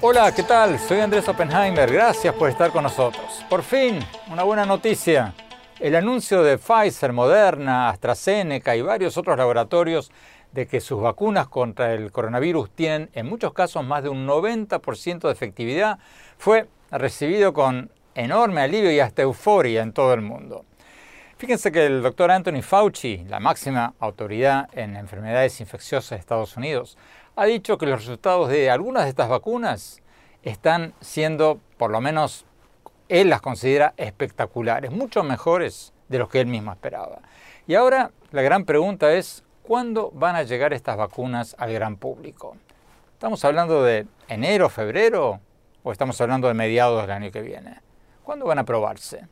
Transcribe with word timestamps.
Hola, 0.00 0.32
¿qué 0.32 0.44
tal? 0.44 0.78
Soy 0.78 1.00
Andrés 1.00 1.28
Oppenheimer. 1.28 1.92
Gracias 1.92 2.32
por 2.32 2.48
estar 2.48 2.70
con 2.70 2.84
nosotros. 2.84 3.44
Por 3.50 3.64
fin, 3.64 3.98
una 4.30 4.44
buena 4.44 4.64
noticia. 4.64 5.34
El 5.80 5.96
anuncio 5.96 6.44
de 6.44 6.56
Pfizer, 6.56 7.12
Moderna, 7.12 7.88
AstraZeneca 7.88 8.76
y 8.76 8.82
varios 8.82 9.16
otros 9.16 9.36
laboratorios 9.36 10.12
de 10.52 10.68
que 10.68 10.80
sus 10.80 11.02
vacunas 11.02 11.48
contra 11.48 11.94
el 11.94 12.12
coronavirus 12.12 12.70
tienen 12.70 13.10
en 13.12 13.26
muchos 13.26 13.52
casos 13.52 13.84
más 13.84 14.04
de 14.04 14.08
un 14.08 14.24
90% 14.24 15.26
de 15.26 15.32
efectividad 15.32 15.98
fue 16.38 16.68
recibido 16.92 17.52
con 17.52 17.90
enorme 18.14 18.60
alivio 18.60 18.92
y 18.92 19.00
hasta 19.00 19.22
euforia 19.22 19.82
en 19.82 19.92
todo 19.92 20.14
el 20.14 20.20
mundo. 20.20 20.64
Fíjense 21.38 21.70
que 21.70 21.86
el 21.86 22.02
doctor 22.02 22.30
Anthony 22.30 22.62
Fauci, 22.62 23.24
la 23.28 23.38
máxima 23.38 23.94
autoridad 23.98 24.68
en 24.72 24.96
enfermedades 24.96 25.60
infecciosas 25.60 26.10
de 26.10 26.16
Estados 26.16 26.56
Unidos, 26.56 26.98
ha 27.38 27.44
dicho 27.44 27.78
que 27.78 27.86
los 27.86 28.00
resultados 28.00 28.48
de 28.48 28.68
algunas 28.68 29.04
de 29.04 29.10
estas 29.10 29.28
vacunas 29.28 30.02
están 30.42 30.92
siendo, 31.00 31.60
por 31.76 31.92
lo 31.92 32.00
menos 32.00 32.44
él 33.08 33.30
las 33.30 33.40
considera 33.40 33.94
espectaculares, 33.96 34.90
mucho 34.90 35.22
mejores 35.22 35.92
de 36.08 36.18
los 36.18 36.28
que 36.28 36.40
él 36.40 36.48
mismo 36.48 36.72
esperaba. 36.72 37.20
Y 37.68 37.76
ahora 37.76 38.10
la 38.32 38.42
gran 38.42 38.64
pregunta 38.64 39.12
es, 39.12 39.44
¿cuándo 39.62 40.10
van 40.14 40.34
a 40.34 40.42
llegar 40.42 40.72
estas 40.72 40.96
vacunas 40.96 41.54
al 41.60 41.72
gran 41.72 41.94
público? 41.94 42.56
¿Estamos 43.12 43.44
hablando 43.44 43.84
de 43.84 44.08
enero, 44.26 44.68
febrero 44.68 45.38
o 45.84 45.92
estamos 45.92 46.20
hablando 46.20 46.48
de 46.48 46.54
mediados 46.54 47.02
del 47.02 47.12
año 47.12 47.30
que 47.30 47.42
viene? 47.42 47.80
¿Cuándo 48.24 48.46
van 48.46 48.58
a 48.58 48.64
probarse? 48.64 49.28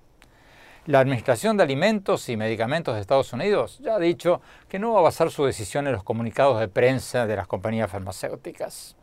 La 0.87 1.01
Administración 1.01 1.57
de 1.57 1.65
Alimentos 1.65 2.29
y 2.29 2.37
Medicamentos 2.37 2.95
de 2.95 3.01
Estados 3.01 3.33
Unidos 3.33 3.81
ya 3.81 3.97
ha 3.97 3.99
dicho 3.99 4.41
que 4.69 4.79
no 4.79 4.93
va 4.93 5.01
a 5.01 5.03
basar 5.03 5.33
su 5.33 5.45
decisión 5.45 5.89
en 5.89 5.93
los 5.93 6.05
comunicados 6.05 6.61
de 6.61 6.69
prensa 6.69 7.27
de 7.27 7.35
las 7.35 7.49
compañías 7.49 7.91
farmacéuticas. 7.91 8.95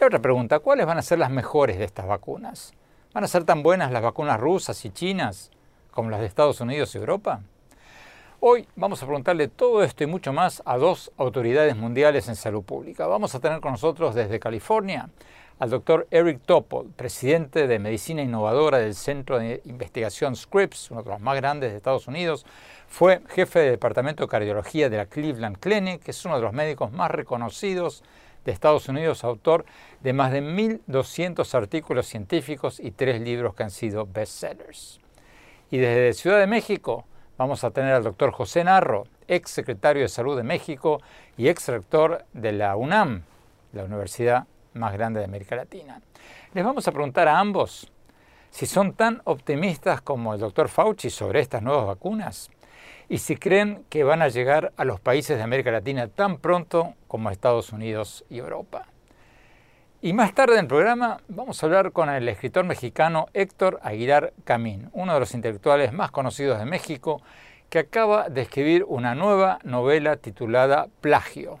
Y 0.00 0.02
otra 0.02 0.18
pregunta, 0.18 0.58
¿cuáles 0.58 0.86
van 0.86 0.98
a 0.98 1.02
ser 1.02 1.20
las 1.20 1.30
mejores 1.30 1.78
de 1.78 1.84
estas 1.84 2.08
vacunas? 2.08 2.72
¿Van 3.14 3.22
a 3.22 3.28
ser 3.28 3.44
tan 3.44 3.62
buenas 3.62 3.92
las 3.92 4.02
vacunas 4.02 4.40
rusas 4.40 4.84
y 4.84 4.90
chinas 4.90 5.52
como 5.92 6.10
las 6.10 6.18
de 6.18 6.26
Estados 6.26 6.60
Unidos 6.60 6.92
y 6.96 6.98
Europa? 6.98 7.42
Hoy 8.40 8.66
vamos 8.74 9.00
a 9.00 9.06
preguntarle 9.06 9.46
todo 9.46 9.84
esto 9.84 10.02
y 10.02 10.08
mucho 10.08 10.32
más 10.32 10.64
a 10.64 10.78
dos 10.78 11.12
autoridades 11.16 11.76
mundiales 11.76 12.28
en 12.28 12.34
salud 12.34 12.64
pública. 12.64 13.06
Vamos 13.06 13.36
a 13.36 13.40
tener 13.40 13.60
con 13.60 13.70
nosotros 13.70 14.16
desde 14.16 14.40
California 14.40 15.10
al 15.58 15.70
doctor 15.70 16.06
Eric 16.12 16.40
Topol, 16.46 16.90
presidente 16.94 17.66
de 17.66 17.78
Medicina 17.80 18.22
Innovadora 18.22 18.78
del 18.78 18.94
Centro 18.94 19.40
de 19.40 19.60
Investigación 19.64 20.36
Scripps, 20.36 20.90
uno 20.92 21.02
de 21.02 21.10
los 21.10 21.20
más 21.20 21.34
grandes 21.36 21.72
de 21.72 21.76
Estados 21.76 22.06
Unidos. 22.06 22.46
Fue 22.86 23.20
jefe 23.28 23.60
del 23.60 23.72
Departamento 23.72 24.22
de 24.22 24.28
Cardiología 24.28 24.88
de 24.88 24.98
la 24.98 25.06
Cleveland 25.06 25.58
Clinic, 25.58 26.02
que 26.02 26.12
es 26.12 26.24
uno 26.24 26.36
de 26.36 26.42
los 26.42 26.52
médicos 26.52 26.92
más 26.92 27.10
reconocidos 27.10 28.04
de 28.44 28.52
Estados 28.52 28.88
Unidos, 28.88 29.24
autor 29.24 29.64
de 30.00 30.12
más 30.12 30.30
de 30.30 30.42
1.200 30.42 31.52
artículos 31.54 32.06
científicos 32.06 32.78
y 32.78 32.92
tres 32.92 33.20
libros 33.20 33.54
que 33.56 33.64
han 33.64 33.72
sido 33.72 34.06
bestsellers. 34.06 35.00
Y 35.72 35.78
desde 35.78 36.12
Ciudad 36.12 36.38
de 36.38 36.46
México 36.46 37.04
vamos 37.36 37.64
a 37.64 37.72
tener 37.72 37.94
al 37.94 38.04
doctor 38.04 38.30
José 38.30 38.62
Narro, 38.62 39.04
ex 39.26 39.50
secretario 39.50 40.02
de 40.02 40.08
Salud 40.08 40.36
de 40.36 40.44
México 40.44 41.02
y 41.36 41.48
ex 41.48 41.68
rector 41.68 42.24
de 42.32 42.52
la 42.52 42.76
UNAM, 42.76 43.24
la 43.72 43.84
Universidad 43.84 44.46
más 44.78 44.92
grande 44.92 45.20
de 45.20 45.26
América 45.26 45.56
Latina. 45.56 46.00
Les 46.54 46.64
vamos 46.64 46.86
a 46.88 46.92
preguntar 46.92 47.28
a 47.28 47.38
ambos 47.38 47.92
si 48.50 48.66
son 48.66 48.94
tan 48.94 49.20
optimistas 49.24 50.00
como 50.00 50.34
el 50.34 50.40
doctor 50.40 50.68
Fauci 50.68 51.10
sobre 51.10 51.40
estas 51.40 51.62
nuevas 51.62 51.86
vacunas 51.86 52.50
y 53.08 53.18
si 53.18 53.36
creen 53.36 53.84
que 53.88 54.04
van 54.04 54.22
a 54.22 54.28
llegar 54.28 54.72
a 54.76 54.84
los 54.84 55.00
países 55.00 55.36
de 55.36 55.42
América 55.42 55.70
Latina 55.70 56.08
tan 56.08 56.38
pronto 56.38 56.94
como 57.06 57.30
Estados 57.30 57.72
Unidos 57.72 58.24
y 58.28 58.38
Europa. 58.38 58.86
Y 60.00 60.12
más 60.12 60.32
tarde 60.32 60.54
en 60.54 60.60
el 60.60 60.66
programa 60.68 61.18
vamos 61.26 61.60
a 61.60 61.66
hablar 61.66 61.90
con 61.92 62.08
el 62.08 62.28
escritor 62.28 62.64
mexicano 62.64 63.26
Héctor 63.32 63.80
Aguilar 63.82 64.32
Camín, 64.44 64.90
uno 64.92 65.14
de 65.14 65.20
los 65.20 65.34
intelectuales 65.34 65.92
más 65.92 66.10
conocidos 66.10 66.58
de 66.58 66.66
México, 66.66 67.20
que 67.68 67.80
acaba 67.80 68.28
de 68.28 68.42
escribir 68.42 68.84
una 68.86 69.14
nueva 69.14 69.58
novela 69.64 70.16
titulada 70.16 70.86
Plagio. 71.00 71.58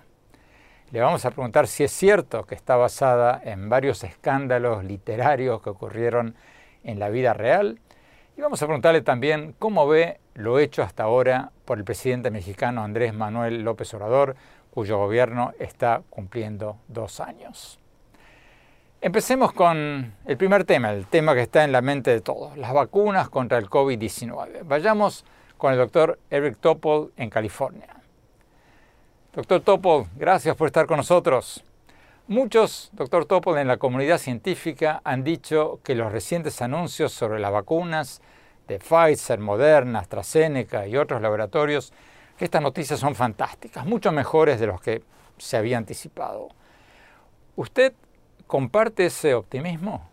Le 0.90 1.00
vamos 1.00 1.26
a 1.26 1.30
preguntar 1.30 1.66
si 1.66 1.84
es 1.84 1.92
cierto 1.92 2.46
que 2.46 2.54
está 2.54 2.76
basada 2.76 3.42
en 3.44 3.68
varios 3.68 4.04
escándalos 4.04 4.84
literarios 4.84 5.60
que 5.60 5.68
ocurrieron 5.68 6.34
en 6.82 6.98
la 6.98 7.10
vida 7.10 7.34
real. 7.34 7.78
Y 8.38 8.40
vamos 8.40 8.62
a 8.62 8.66
preguntarle 8.66 9.02
también 9.02 9.54
cómo 9.58 9.86
ve 9.86 10.18
lo 10.32 10.58
hecho 10.58 10.82
hasta 10.82 11.02
ahora 11.02 11.50
por 11.66 11.76
el 11.76 11.84
presidente 11.84 12.30
mexicano 12.30 12.82
Andrés 12.82 13.12
Manuel 13.12 13.64
López 13.64 13.92
Obrador, 13.92 14.34
cuyo 14.70 14.96
gobierno 14.96 15.52
está 15.58 16.00
cumpliendo 16.08 16.78
dos 16.88 17.20
años. 17.20 17.78
Empecemos 19.02 19.52
con 19.52 20.14
el 20.24 20.36
primer 20.38 20.64
tema, 20.64 20.90
el 20.92 21.04
tema 21.04 21.34
que 21.34 21.42
está 21.42 21.64
en 21.64 21.72
la 21.72 21.82
mente 21.82 22.12
de 22.12 22.22
todos, 22.22 22.56
las 22.56 22.72
vacunas 22.72 23.28
contra 23.28 23.58
el 23.58 23.68
COVID-19. 23.68 24.60
Vayamos 24.64 25.26
con 25.58 25.72
el 25.72 25.78
doctor 25.78 26.18
Eric 26.30 26.56
Topol 26.60 27.12
en 27.18 27.28
California. 27.28 27.97
Doctor 29.34 29.60
Topol, 29.60 30.06
gracias 30.16 30.56
por 30.56 30.68
estar 30.68 30.86
con 30.86 30.96
nosotros. 30.96 31.62
Muchos, 32.28 32.88
doctor 32.92 33.26
Topol, 33.26 33.58
en 33.58 33.68
la 33.68 33.76
comunidad 33.76 34.16
científica 34.16 35.02
han 35.04 35.22
dicho 35.22 35.80
que 35.84 35.94
los 35.94 36.10
recientes 36.10 36.62
anuncios 36.62 37.12
sobre 37.12 37.38
las 37.38 37.52
vacunas 37.52 38.22
de 38.68 38.78
Pfizer, 38.78 39.38
Moderna, 39.38 39.98
AstraZeneca 39.98 40.86
y 40.86 40.96
otros 40.96 41.20
laboratorios, 41.20 41.92
que 42.38 42.46
estas 42.46 42.62
noticias 42.62 43.00
son 43.00 43.14
fantásticas, 43.14 43.84
mucho 43.84 44.12
mejores 44.12 44.60
de 44.60 44.66
los 44.66 44.80
que 44.80 45.02
se 45.36 45.58
había 45.58 45.76
anticipado. 45.76 46.48
¿Usted 47.54 47.92
comparte 48.46 49.06
ese 49.06 49.34
optimismo? 49.34 50.07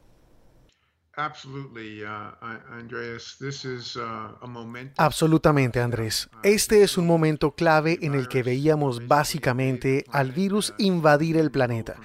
Absolutamente, 4.97 5.79
Andrés. 5.79 6.29
Este 6.43 6.83
es 6.83 6.97
un 6.97 7.07
momento 7.07 7.51
clave 7.51 7.99
en 8.01 8.15
el 8.15 8.27
que 8.27 8.43
veíamos 8.43 9.07
básicamente 9.07 10.05
al 10.11 10.31
virus 10.31 10.73
invadir 10.77 11.37
el 11.37 11.51
planeta. 11.51 11.95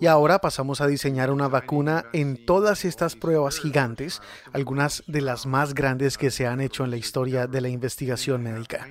Y 0.00 0.06
ahora 0.06 0.40
pasamos 0.40 0.80
a 0.80 0.86
diseñar 0.86 1.30
una 1.30 1.48
vacuna 1.48 2.06
en 2.12 2.44
todas 2.44 2.84
estas 2.84 3.14
pruebas 3.14 3.60
gigantes, 3.60 4.20
algunas 4.52 5.04
de 5.06 5.20
las 5.20 5.46
más 5.46 5.74
grandes 5.74 6.18
que 6.18 6.30
se 6.30 6.46
han 6.46 6.60
hecho 6.60 6.84
en 6.84 6.90
la 6.90 6.96
historia 6.96 7.46
de 7.46 7.60
la 7.60 7.68
investigación 7.68 8.42
médica 8.42 8.88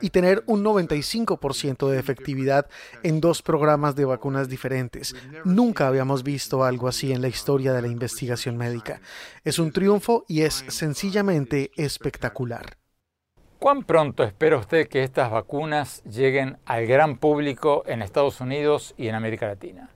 y 0.00 0.10
tener 0.10 0.42
un 0.46 0.64
95% 0.64 1.88
de 1.88 1.98
efectividad 1.98 2.66
en 3.02 3.20
dos 3.20 3.42
programas 3.42 3.96
de 3.96 4.04
vacunas 4.04 4.48
diferentes. 4.48 5.14
Nunca 5.44 5.88
habíamos 5.88 6.22
visto 6.22 6.64
algo 6.64 6.88
así 6.88 7.12
en 7.12 7.22
la 7.22 7.28
historia 7.28 7.72
de 7.72 7.82
la 7.82 7.88
investigación 7.88 8.56
médica. 8.56 9.00
Es 9.44 9.58
un 9.58 9.72
triunfo 9.72 10.24
y 10.28 10.42
es 10.42 10.64
sencillamente 10.68 11.70
espectacular. 11.76 12.76
¿Cuán 13.58 13.84
pronto 13.84 14.22
espera 14.22 14.58
usted 14.58 14.86
que 14.86 15.02
estas 15.02 15.30
vacunas 15.30 16.02
lleguen 16.04 16.58
al 16.66 16.86
gran 16.86 17.16
público 17.16 17.82
en 17.86 18.02
Estados 18.02 18.40
Unidos 18.40 18.94
y 18.98 19.08
en 19.08 19.14
América 19.14 19.46
Latina? 19.46 19.90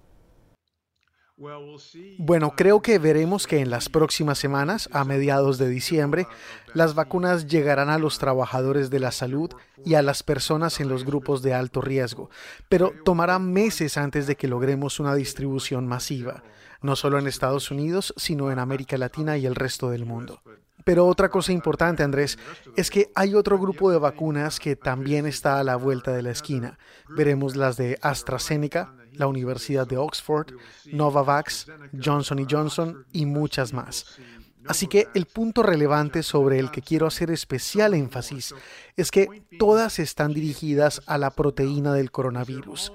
Bueno, 2.18 2.52
creo 2.54 2.82
que 2.82 2.98
veremos 2.98 3.46
que 3.46 3.60
en 3.60 3.70
las 3.70 3.88
próximas 3.88 4.38
semanas, 4.38 4.90
a 4.92 5.04
mediados 5.04 5.56
de 5.56 5.68
diciembre, 5.68 6.26
las 6.74 6.94
vacunas 6.94 7.46
llegarán 7.46 7.88
a 7.88 7.98
los 7.98 8.18
trabajadores 8.18 8.90
de 8.90 9.00
la 9.00 9.10
salud 9.10 9.50
y 9.84 9.94
a 9.94 10.02
las 10.02 10.22
personas 10.22 10.80
en 10.80 10.88
los 10.88 11.04
grupos 11.04 11.40
de 11.42 11.54
alto 11.54 11.80
riesgo, 11.80 12.28
pero 12.68 12.92
tomará 13.04 13.38
meses 13.38 13.96
antes 13.96 14.26
de 14.26 14.36
que 14.36 14.48
logremos 14.48 15.00
una 15.00 15.14
distribución 15.14 15.86
masiva, 15.86 16.42
no 16.82 16.94
solo 16.94 17.18
en 17.18 17.26
Estados 17.26 17.70
Unidos, 17.70 18.12
sino 18.18 18.50
en 18.50 18.58
América 18.58 18.98
Latina 18.98 19.38
y 19.38 19.46
el 19.46 19.54
resto 19.54 19.88
del 19.90 20.04
mundo. 20.04 20.42
Pero 20.84 21.06
otra 21.06 21.28
cosa 21.28 21.52
importante, 21.52 22.02
Andrés, 22.02 22.38
es 22.76 22.90
que 22.90 23.10
hay 23.14 23.34
otro 23.34 23.58
grupo 23.58 23.90
de 23.90 23.98
vacunas 23.98 24.58
que 24.58 24.76
también 24.76 25.26
está 25.26 25.58
a 25.58 25.64
la 25.64 25.76
vuelta 25.76 26.12
de 26.12 26.22
la 26.22 26.30
esquina. 26.30 26.78
Veremos 27.08 27.56
las 27.56 27.76
de 27.76 27.98
AstraZeneca, 28.00 28.94
la 29.12 29.26
Universidad 29.26 29.86
de 29.86 29.96
Oxford, 29.96 30.54
Novavax, 30.92 31.66
Johnson 32.02 32.46
Johnson 32.48 33.06
y 33.12 33.26
muchas 33.26 33.72
más. 33.72 34.18
Así 34.66 34.86
que 34.86 35.08
el 35.14 35.26
punto 35.26 35.62
relevante 35.62 36.22
sobre 36.22 36.58
el 36.58 36.70
que 36.70 36.82
quiero 36.82 37.06
hacer 37.06 37.30
especial 37.30 37.94
énfasis 37.94 38.54
es 38.96 39.10
que 39.10 39.42
todas 39.58 39.98
están 39.98 40.34
dirigidas 40.34 41.02
a 41.06 41.18
la 41.18 41.30
proteína 41.30 41.94
del 41.94 42.10
coronavirus. 42.10 42.92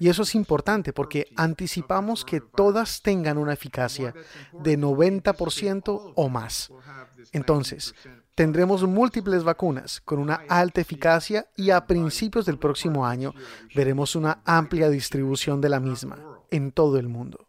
Y 0.00 0.08
eso 0.08 0.22
es 0.22 0.34
importante 0.34 0.92
porque 0.92 1.28
anticipamos 1.36 2.24
que 2.24 2.40
todas 2.40 3.02
tengan 3.02 3.38
una 3.38 3.52
eficacia 3.52 4.14
de 4.52 4.78
90% 4.78 6.12
o 6.14 6.28
más. 6.28 6.72
Entonces, 7.32 7.94
tendremos 8.34 8.82
múltiples 8.84 9.44
vacunas 9.44 10.00
con 10.00 10.18
una 10.18 10.42
alta 10.48 10.80
eficacia 10.80 11.46
y 11.56 11.70
a 11.70 11.86
principios 11.86 12.46
del 12.46 12.58
próximo 12.58 13.06
año 13.06 13.34
veremos 13.74 14.16
una 14.16 14.40
amplia 14.44 14.88
distribución 14.88 15.60
de 15.60 15.68
la 15.68 15.80
misma 15.80 16.18
en 16.50 16.72
todo 16.72 16.98
el 16.98 17.08
mundo. 17.08 17.46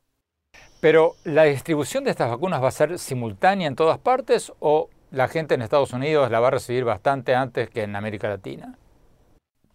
Pero, 0.79 1.15
¿la 1.23 1.43
distribución 1.43 2.03
de 2.03 2.11
estas 2.11 2.29
vacunas 2.29 2.61
va 2.61 2.67
a 2.67 2.71
ser 2.71 2.99
simultánea 2.99 3.67
en 3.67 3.75
todas 3.75 3.99
partes 3.99 4.51
o 4.59 4.89
la 5.11 5.29
gente 5.29 5.53
en 5.55 5.61
Estados 5.61 5.93
Unidos 5.93 6.29
la 6.29 6.41
va 6.41 6.49
a 6.49 6.51
recibir 6.51 6.83
bastante 6.83 7.35
antes 7.35 7.69
que 7.69 7.83
en 7.83 7.95
América 7.95 8.27
Latina? 8.27 8.77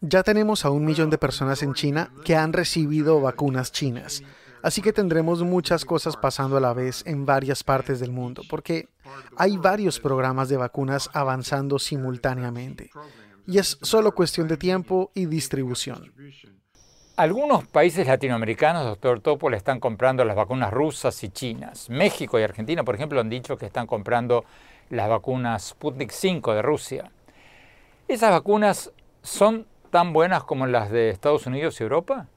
Ya 0.00 0.22
tenemos 0.22 0.64
a 0.64 0.70
un 0.70 0.84
millón 0.84 1.08
de 1.10 1.18
personas 1.18 1.62
en 1.62 1.74
China 1.74 2.12
que 2.24 2.36
han 2.36 2.52
recibido 2.52 3.20
vacunas 3.20 3.72
chinas. 3.72 4.22
Así 4.62 4.82
que 4.82 4.92
tendremos 4.92 5.42
muchas 5.42 5.84
cosas 5.84 6.16
pasando 6.16 6.56
a 6.56 6.60
la 6.60 6.72
vez 6.72 7.02
en 7.06 7.24
varias 7.24 7.64
partes 7.64 8.00
del 8.00 8.10
mundo, 8.10 8.42
porque 8.50 8.88
hay 9.36 9.56
varios 9.56 10.00
programas 10.00 10.48
de 10.48 10.56
vacunas 10.56 11.10
avanzando 11.12 11.78
simultáneamente. 11.78 12.90
Y 13.46 13.58
es 13.58 13.78
solo 13.82 14.14
cuestión 14.14 14.48
de 14.48 14.56
tiempo 14.56 15.10
y 15.14 15.26
distribución. 15.26 16.12
Algunos 17.16 17.66
países 17.66 18.06
latinoamericanos, 18.06 18.84
doctor 18.84 19.20
Topo, 19.20 19.50
le 19.50 19.56
están 19.56 19.80
comprando 19.80 20.24
las 20.24 20.36
vacunas 20.36 20.72
rusas 20.72 21.24
y 21.24 21.30
chinas. 21.30 21.90
México 21.90 22.38
y 22.38 22.44
Argentina, 22.44 22.84
por 22.84 22.94
ejemplo, 22.94 23.20
han 23.20 23.28
dicho 23.28 23.56
que 23.56 23.66
están 23.66 23.88
comprando 23.88 24.44
las 24.90 25.08
vacunas 25.08 25.70
Sputnik 25.70 26.12
5 26.12 26.54
de 26.54 26.62
Rusia. 26.62 27.10
¿Esas 28.06 28.30
vacunas 28.30 28.92
son 29.22 29.66
tan 29.90 30.12
buenas 30.12 30.44
como 30.44 30.66
las 30.66 30.90
de 30.90 31.10
Estados 31.10 31.46
Unidos 31.46 31.80
y 31.80 31.82
Europa? 31.82 32.28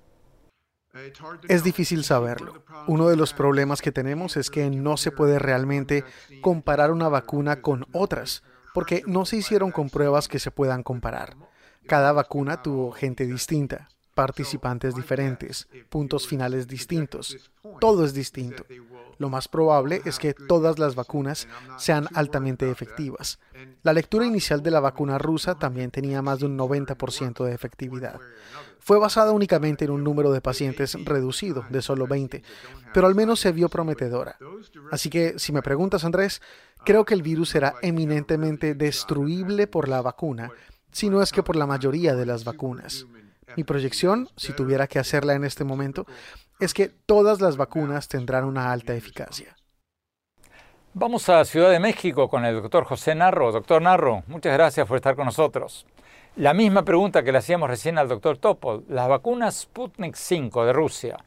Es 1.48 1.64
difícil 1.64 2.04
saberlo. 2.04 2.64
Uno 2.88 3.08
de 3.08 3.16
los 3.16 3.34
problemas 3.34 3.82
que 3.82 3.92
tenemos 3.92 4.36
es 4.36 4.50
que 4.50 4.70
no 4.70 4.98
se 4.98 5.12
puede 5.12 5.40
realmente 5.40 6.04
comparar 6.42 6.92
una 6.92 7.08
vacuna 7.08 7.62
con 7.62 7.86
otras, 7.94 8.44
porque 8.74 9.04
no 9.06 9.26
se 9.26 9.38
hicieron 9.38 9.72
con 9.72 9.90
pruebas 9.90 10.28
que 10.28 10.40
se 10.40 10.52
puedan 10.52 10.84
comparar. 10.84 11.36
Cada 11.88 12.12
vacuna 12.12 12.62
tuvo 12.62 12.92
gente 12.92 13.26
distinta, 13.26 13.90
participantes 14.22 14.94
diferentes, 14.94 15.68
puntos 15.90 16.28
finales 16.28 16.68
distintos. 16.68 17.50
Todo 17.80 18.06
es 18.06 18.14
distinto. 18.14 18.64
Lo 19.18 19.30
más 19.30 19.48
probable 19.48 20.04
es 20.06 20.20
que 20.20 20.36
todas 20.36 20.78
las 20.78 20.94
vacunas 20.94 21.48
sean 21.80 22.08
altamente 22.14 22.70
efectivas. 22.70 23.40
La 23.82 23.94
lectura 23.94 24.28
inicial 24.28 24.62
de 24.62 24.70
la 24.70 24.80
vacuna 24.80 25.18
rusa 25.18 25.56
también 25.56 25.90
tenía 25.90 26.22
más 26.22 26.38
de 26.38 26.46
un 26.46 26.56
90% 26.56 27.44
de 27.44 27.52
efectividad. 27.52 28.20
Fue 28.78 29.00
basada 29.00 29.32
únicamente 29.32 29.86
en 29.86 29.92
un 29.92 30.04
número 30.04 30.32
de 30.32 30.42
pacientes 30.42 30.96
reducido, 31.04 31.66
de 31.72 31.82
solo 31.82 32.06
20, 32.06 32.44
pero 32.94 33.08
al 33.08 33.16
menos 33.16 33.40
se 33.40 33.52
vio 33.52 33.70
prometedora. 33.70 34.38
Así 34.92 35.10
que, 35.10 35.40
si 35.40 35.52
me 35.52 35.64
preguntas, 35.64 36.04
Andrés, 36.04 36.44
creo 36.86 37.06
que 37.06 37.16
el 37.16 37.24
virus 37.24 37.50
será 37.50 37.74
eminentemente 37.82 38.76
destruible 38.76 39.66
por 39.66 39.90
la 39.90 40.04
vacuna, 40.04 40.52
si 40.92 41.10
no 41.10 41.24
es 41.24 41.32
que 41.32 41.42
por 41.42 41.56
la 41.56 41.66
mayoría 41.66 42.16
de 42.16 42.28
las 42.28 42.44
vacunas. 42.44 43.08
Mi 43.56 43.64
proyección, 43.64 44.30
si 44.36 44.54
tuviera 44.54 44.88
que 44.88 45.00
hacerla 45.00 45.34
en 45.34 45.44
este 45.44 45.64
momento, 45.64 46.06
es 46.60 46.74
que 46.74 46.90
todas 46.90 47.42
las 47.42 47.58
vacunas 47.58 48.08
tendrán 48.08 48.46
una 48.46 48.72
alta 48.72 48.94
eficacia. 48.94 49.56
Vamos 50.94 51.30
a 51.30 51.46
Ciudad 51.46 51.72
de 51.72 51.80
México 51.80 52.30
con 52.30 52.44
el 52.44 52.62
doctor 52.62 52.84
José 52.84 53.16
Narro. 53.16 53.52
Doctor 53.52 53.82
Narro, 53.82 54.24
muchas 54.28 54.54
gracias 54.54 54.88
por 54.88 54.98
estar 54.98 55.16
con 55.16 55.26
nosotros. 55.26 55.86
La 56.36 56.54
misma 56.54 56.84
pregunta 56.84 57.24
que 57.24 57.32
le 57.32 57.38
hacíamos 57.40 57.70
recién 57.70 57.98
al 57.98 58.08
doctor 58.08 58.38
Topol. 58.38 58.84
Las 58.90 59.08
vacunas 59.08 59.62
Sputnik 59.62 60.16
5 60.16 60.66
de 60.66 60.74
Rusia, 60.74 61.18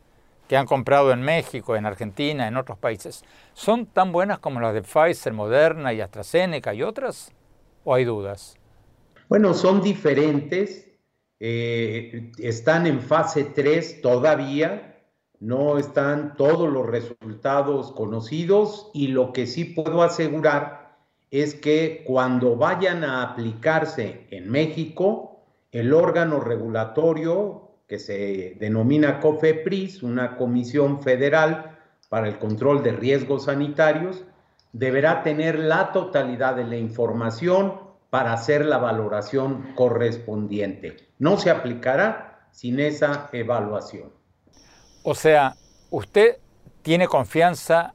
que 0.48 0.56
han 0.56 0.66
comprado 0.66 1.12
en 1.12 1.22
México, 1.22 1.76
en 1.76 1.86
Argentina, 1.86 2.46
en 2.46 2.56
otros 2.56 2.78
países, 2.78 3.24
¿son 3.54 3.86
tan 3.86 4.12
buenas 4.12 4.38
como 4.38 4.60
las 4.60 4.74
de 4.74 4.82
Pfizer, 4.82 5.32
Moderna 5.32 5.92
y 5.92 6.00
AstraZeneca 6.00 6.74
y 6.74 6.82
otras? 6.82 7.32
¿O 7.84 7.94
hay 7.94 8.04
dudas? 8.04 8.56
Bueno, 9.28 9.52
son 9.54 9.82
diferentes. 9.82 10.93
Eh, 11.40 12.32
están 12.38 12.86
en 12.86 13.00
fase 13.00 13.44
3 13.44 14.00
todavía 14.00 14.94
no 15.44 15.76
están 15.76 16.36
todos 16.36 16.72
los 16.72 16.86
resultados 16.86 17.92
conocidos 17.92 18.90
y 18.94 19.08
lo 19.08 19.32
que 19.32 19.46
sí 19.46 19.66
puedo 19.66 20.02
asegurar 20.02 20.96
es 21.30 21.54
que 21.54 22.02
cuando 22.06 22.56
vayan 22.56 23.04
a 23.04 23.22
aplicarse 23.22 24.26
en 24.30 24.50
México, 24.50 25.42
el 25.70 25.92
órgano 25.92 26.40
regulatorio 26.40 27.72
que 27.86 27.98
se 27.98 28.56
denomina 28.58 29.20
COFEPRIS, 29.20 30.02
una 30.02 30.36
comisión 30.36 31.02
federal 31.02 31.78
para 32.08 32.28
el 32.28 32.38
control 32.38 32.82
de 32.82 32.92
riesgos 32.92 33.44
sanitarios, 33.44 34.24
deberá 34.72 35.22
tener 35.22 35.58
la 35.58 35.92
totalidad 35.92 36.56
de 36.56 36.64
la 36.64 36.76
información 36.76 37.80
para 38.14 38.32
hacer 38.32 38.64
la 38.64 38.78
valoración 38.78 39.74
correspondiente. 39.74 40.98
No 41.18 41.36
se 41.36 41.50
aplicará 41.50 42.46
sin 42.52 42.78
esa 42.78 43.28
evaluación. 43.32 44.12
O 45.02 45.16
sea, 45.16 45.56
usted 45.90 46.36
tiene 46.82 47.08
confianza 47.08 47.92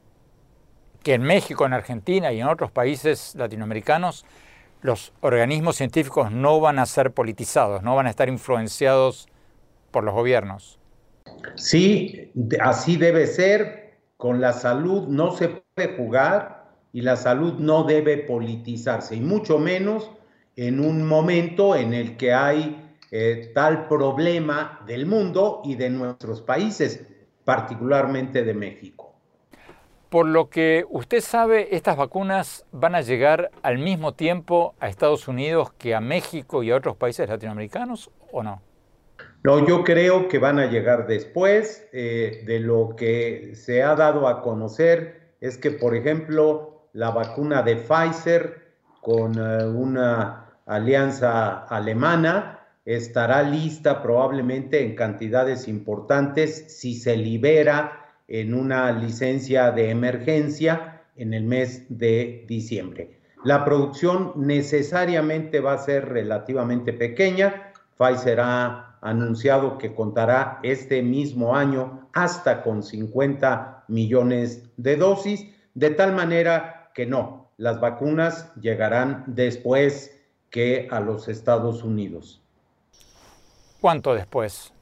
que 1.03 1.13
en 1.13 1.21
México, 1.21 1.65
en 1.65 1.71
Argentina 1.71 2.33
y 2.33 2.41
en 2.41 2.49
otros 2.49 2.69
países 2.69 3.33
latinoamericanos 3.35 4.25
los 4.81 5.13
organismos 5.21 5.77
científicos 5.77 6.33
no 6.33 6.59
van 6.59 6.79
a 6.79 6.85
ser 6.85 7.13
politizados, 7.13 7.81
no 7.81 7.95
van 7.95 8.07
a 8.07 8.09
estar 8.09 8.27
influenciados 8.27 9.29
por 9.89 10.03
los 10.03 10.13
gobiernos. 10.13 10.81
Sí, 11.55 12.33
así 12.59 12.97
debe 12.97 13.25
ser. 13.25 14.01
Con 14.17 14.41
la 14.41 14.51
salud 14.51 15.07
no 15.07 15.31
se 15.31 15.47
puede 15.47 15.95
jugar 15.95 16.58
y 16.91 17.01
la 17.01 17.15
salud 17.15 17.53
no 17.59 17.83
debe 17.83 18.17
politizarse, 18.17 19.15
y 19.15 19.21
mucho 19.21 19.59
menos 19.59 20.11
en 20.55 20.79
un 20.79 21.07
momento 21.07 21.75
en 21.75 21.93
el 21.93 22.17
que 22.17 22.33
hay 22.33 22.97
eh, 23.11 23.51
tal 23.55 23.87
problema 23.87 24.81
del 24.85 25.05
mundo 25.05 25.61
y 25.63 25.75
de 25.75 25.89
nuestros 25.89 26.41
países, 26.41 27.07
particularmente 27.43 28.43
de 28.43 28.53
México. 28.53 29.15
Por 30.09 30.25
lo 30.25 30.49
que 30.49 30.85
usted 30.89 31.21
sabe, 31.21 31.75
estas 31.75 31.95
vacunas 31.95 32.65
van 32.71 32.95
a 32.95 33.01
llegar 33.01 33.51
al 33.61 33.77
mismo 33.77 34.13
tiempo 34.13 34.73
a 34.79 34.89
Estados 34.89 35.27
Unidos 35.27 35.71
que 35.77 35.93
a 35.93 36.01
México 36.01 36.63
y 36.63 36.71
a 36.71 36.75
otros 36.75 36.97
países 36.97 37.29
latinoamericanos 37.29 38.09
o 38.31 38.43
no? 38.43 38.61
No, 39.43 39.65
yo 39.65 39.83
creo 39.83 40.27
que 40.27 40.39
van 40.39 40.59
a 40.59 40.65
llegar 40.65 41.07
después. 41.07 41.87
Eh, 41.93 42.43
de 42.45 42.59
lo 42.59 42.95
que 42.97 43.51
se 43.55 43.83
ha 43.83 43.95
dado 43.95 44.27
a 44.27 44.41
conocer 44.41 45.35
es 45.39 45.57
que, 45.57 45.71
por 45.71 45.95
ejemplo, 45.95 46.78
la 46.93 47.11
vacuna 47.11 47.61
de 47.61 47.75
Pfizer 47.75 48.69
con 49.01 49.33
eh, 49.37 49.65
una 49.65 50.45
alianza 50.65 51.65
alemana 51.65 52.59
estará 52.85 53.43
lista 53.43 54.01
probablemente 54.01 54.83
en 54.83 54.95
cantidades 54.95 55.67
importantes 55.67 56.65
si 56.79 56.95
se 56.95 57.15
libera 57.15 58.07
en 58.27 58.53
una 58.53 58.91
licencia 58.91 59.71
de 59.71 59.89
emergencia 59.89 61.01
en 61.15 61.33
el 61.33 61.43
mes 61.43 61.85
de 61.89 62.45
diciembre. 62.47 63.19
La 63.43 63.63
producción 63.63 64.33
necesariamente 64.35 65.59
va 65.59 65.73
a 65.73 65.77
ser 65.77 66.09
relativamente 66.09 66.93
pequeña. 66.93 67.71
Pfizer 67.97 68.39
ha 68.41 68.97
anunciado 69.01 69.77
que 69.77 69.93
contará 69.93 70.59
este 70.63 71.01
mismo 71.01 71.55
año 71.55 72.09
hasta 72.13 72.63
con 72.63 72.83
50 72.83 73.85
millones 73.87 74.63
de 74.77 74.97
dosis, 74.97 75.45
de 75.73 75.91
tal 75.91 76.13
manera 76.13 76.78
que 76.99 77.05
no, 77.05 77.49
las 77.55 77.79
vacunas 77.79 78.53
llegarán 78.59 79.23
después 79.25 80.19
que 80.49 80.89
a 80.91 80.99
los 80.99 81.29
Estados 81.29 81.81
Unidos. 81.81 82.41
¿Cuánto 83.79 84.13
después? 84.13 84.73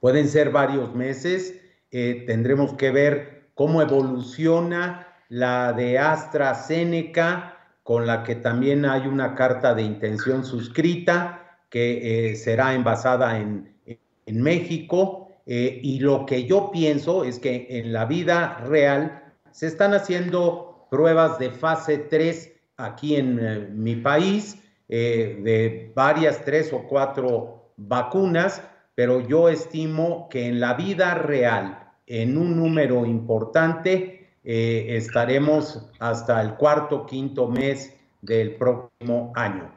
Pueden 0.00 0.26
ser 0.26 0.50
varios 0.50 0.92
meses. 0.96 1.54
Eh, 1.92 2.24
tendremos 2.26 2.72
que 2.72 2.90
ver 2.90 3.50
cómo 3.54 3.80
evoluciona 3.82 5.06
la 5.28 5.72
de 5.72 6.00
AstraZeneca, 6.00 7.56
con 7.84 8.04
la 8.04 8.24
que 8.24 8.34
también 8.34 8.84
hay 8.84 9.06
una 9.06 9.36
carta 9.36 9.76
de 9.76 9.82
intención 9.82 10.44
suscrita 10.44 11.60
que 11.70 12.32
eh, 12.32 12.34
será 12.34 12.74
envasada 12.74 13.38
en, 13.38 13.72
México. 14.26 15.28
Eh, 15.46 15.78
y 15.84 16.00
lo 16.00 16.26
que 16.26 16.46
yo 16.46 16.72
pienso 16.72 17.22
es 17.22 17.38
que 17.38 17.68
en 17.68 17.92
la 17.92 18.06
vida 18.06 18.58
real 18.66 19.22
se 19.52 19.68
están 19.68 19.94
haciendo 19.94 20.73
pruebas 20.94 21.40
de 21.40 21.50
fase 21.50 21.98
3 21.98 22.52
aquí 22.76 23.16
en 23.16 23.38
eh, 23.40 23.68
mi 23.72 23.96
país, 23.96 24.60
de 24.86 25.90
varias, 25.96 26.44
tres 26.44 26.72
o 26.72 26.84
cuatro 26.86 27.72
vacunas, 27.76 28.62
pero 28.94 29.26
yo 29.26 29.48
estimo 29.48 30.28
que 30.28 30.46
en 30.46 30.60
la 30.60 30.74
vida 30.74 31.14
real, 31.14 31.92
en 32.06 32.38
un 32.38 32.56
número 32.56 33.04
importante, 33.04 34.36
eh, 34.44 34.96
estaremos 34.96 35.90
hasta 35.98 36.40
el 36.42 36.54
cuarto, 36.54 37.06
quinto 37.06 37.48
mes 37.48 37.96
del 38.20 38.56
próximo 38.56 39.32
año, 39.34 39.72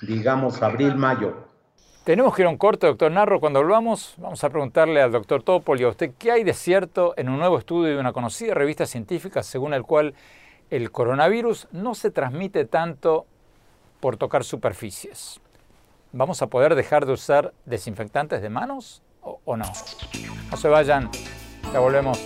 digamos 0.00 0.62
abril, 0.62 0.96
mayo. 0.96 1.45
Tenemos 2.06 2.36
que 2.36 2.42
ir 2.42 2.46
a 2.46 2.50
un 2.50 2.56
corte, 2.56 2.86
doctor 2.86 3.10
Narro. 3.10 3.40
Cuando 3.40 3.60
volvamos, 3.60 4.14
vamos 4.18 4.44
a 4.44 4.48
preguntarle 4.48 5.02
al 5.02 5.10
doctor 5.10 5.42
Topol 5.42 5.80
y 5.80 5.82
a 5.82 5.88
usted 5.88 6.12
qué 6.16 6.30
hay 6.30 6.44
de 6.44 6.54
cierto 6.54 7.14
en 7.16 7.28
un 7.28 7.36
nuevo 7.36 7.58
estudio 7.58 7.94
de 7.94 7.98
una 7.98 8.12
conocida 8.12 8.54
revista 8.54 8.86
científica 8.86 9.42
según 9.42 9.74
el 9.74 9.82
cual 9.82 10.14
el 10.70 10.92
coronavirus 10.92 11.66
no 11.72 11.96
se 11.96 12.12
transmite 12.12 12.64
tanto 12.64 13.26
por 13.98 14.18
tocar 14.18 14.44
superficies. 14.44 15.40
¿Vamos 16.12 16.42
a 16.42 16.46
poder 16.46 16.76
dejar 16.76 17.06
de 17.06 17.12
usar 17.12 17.52
desinfectantes 17.64 18.40
de 18.40 18.50
manos 18.50 19.02
o 19.22 19.56
no? 19.56 19.66
No 20.52 20.56
se 20.56 20.68
vayan, 20.68 21.10
ya 21.72 21.80
volvemos. 21.80 22.24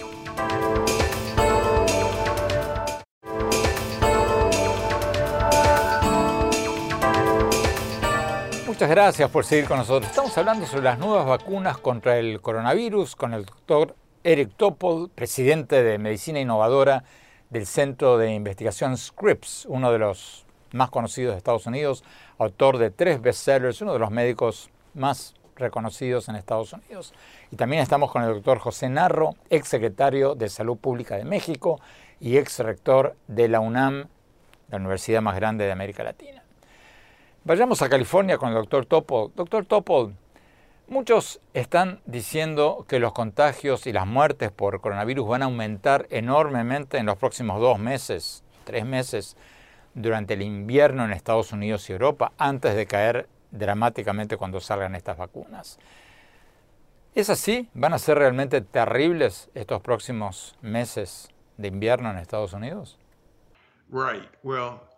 Muchas 8.81 8.97
gracias 8.97 9.31
por 9.31 9.45
seguir 9.45 9.69
con 9.69 9.77
nosotros. 9.77 10.09
Estamos 10.09 10.39
hablando 10.39 10.65
sobre 10.65 10.85
las 10.85 10.99
nuevas 10.99 11.27
vacunas 11.27 11.77
contra 11.77 12.17
el 12.17 12.41
coronavirus 12.41 13.15
con 13.15 13.35
el 13.35 13.45
doctor 13.45 13.95
Eric 14.25 14.57
Topol, 14.57 15.11
presidente 15.11 15.83
de 15.83 15.99
Medicina 15.99 16.41
Innovadora 16.41 17.05
del 17.51 17.67
Centro 17.67 18.17
de 18.17 18.33
Investigación 18.33 18.97
Scripps, 18.97 19.67
uno 19.69 19.93
de 19.93 19.99
los 19.99 20.47
más 20.73 20.89
conocidos 20.89 21.35
de 21.35 21.37
Estados 21.37 21.67
Unidos, 21.67 22.05
autor 22.39 22.79
de 22.79 22.91
tres 22.91 23.21
bestsellers, 23.21 23.83
uno 23.83 23.93
de 23.93 23.99
los 23.99 24.11
médicos 24.11 24.71
más 24.95 25.35
reconocidos 25.57 26.31
en 26.31 26.37
Estados 26.37 26.73
Unidos. 26.73 27.13
Y 27.51 27.57
también 27.57 27.83
estamos 27.83 28.11
con 28.11 28.23
el 28.23 28.33
doctor 28.33 28.61
José 28.61 28.89
Narro, 28.89 29.35
ex 29.51 29.69
secretario 29.69 30.35
de 30.35 30.49
Salud 30.49 30.79
Pública 30.79 31.19
de 31.19 31.25
México 31.27 31.83
y 32.19 32.39
ex 32.39 32.61
rector 32.61 33.15
de 33.29 33.47
la 33.47 33.61
UNAM, 33.61 34.09
la 34.71 34.79
universidad 34.79 35.21
más 35.21 35.37
grande 35.37 35.67
de 35.67 35.73
América 35.73 36.03
Latina. 36.03 36.45
Vayamos 37.43 37.81
a 37.81 37.89
California 37.89 38.37
con 38.37 38.51
el 38.51 38.55
doctor 38.55 38.85
Topol. 38.85 39.33
Doctor 39.35 39.65
Topol, 39.65 40.15
muchos 40.89 41.41
están 41.55 42.03
diciendo 42.05 42.85
que 42.87 42.99
los 42.99 43.15
contagios 43.15 43.87
y 43.87 43.95
las 43.95 44.07
muertes 44.07 44.51
por 44.51 44.83
coronavirus 44.83 45.27
van 45.27 45.41
a 45.41 45.47
aumentar 45.47 46.07
enormemente 46.11 46.99
en 46.99 47.07
los 47.07 47.17
próximos 47.17 47.59
dos 47.59 47.79
meses, 47.79 48.45
tres 48.65 48.85
meses, 48.85 49.39
durante 49.95 50.35
el 50.35 50.43
invierno 50.43 51.03
en 51.07 51.13
Estados 51.13 51.51
Unidos 51.53 51.89
y 51.89 51.95
Europa, 51.95 52.33
antes 52.37 52.75
de 52.75 52.85
caer 52.85 53.27
dramáticamente 53.51 54.37
cuando 54.37 54.61
salgan 54.61 54.95
estas 54.95 55.17
vacunas. 55.17 55.79
¿Es 57.15 57.31
así? 57.31 57.71
¿Van 57.73 57.95
a 57.95 57.99
ser 57.99 58.19
realmente 58.19 58.61
terribles 58.61 59.51
estos 59.55 59.81
próximos 59.81 60.59
meses 60.61 61.31
de 61.57 61.69
invierno 61.69 62.11
en 62.11 62.19
Estados 62.19 62.53
Unidos? 62.53 62.99
Right. 63.91 64.29
Well, 64.43 64.90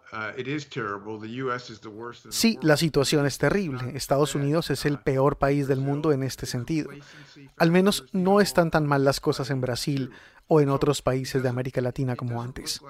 sí, 2.30 2.58
la 2.60 2.76
situación 2.76 3.26
es 3.26 3.38
terrible. 3.38 3.96
Estados 3.96 4.34
Unidos 4.34 4.70
es 4.70 4.84
el 4.84 4.98
peor 4.98 5.38
país 5.38 5.68
del 5.68 5.80
mundo 5.80 6.12
en 6.12 6.22
este 6.22 6.46
sentido. 6.46 6.90
Al 7.56 7.70
menos 7.70 8.04
no 8.12 8.40
están 8.40 8.70
tan 8.70 8.86
mal 8.86 9.04
las 9.04 9.20
cosas 9.20 9.50
en 9.50 9.60
Brasil 9.60 10.12
o 10.48 10.60
en 10.60 10.68
otros 10.68 11.00
países 11.00 11.42
de 11.42 11.48
América 11.48 11.80
Latina 11.80 12.14
como 12.14 12.42
antes. 12.42 12.82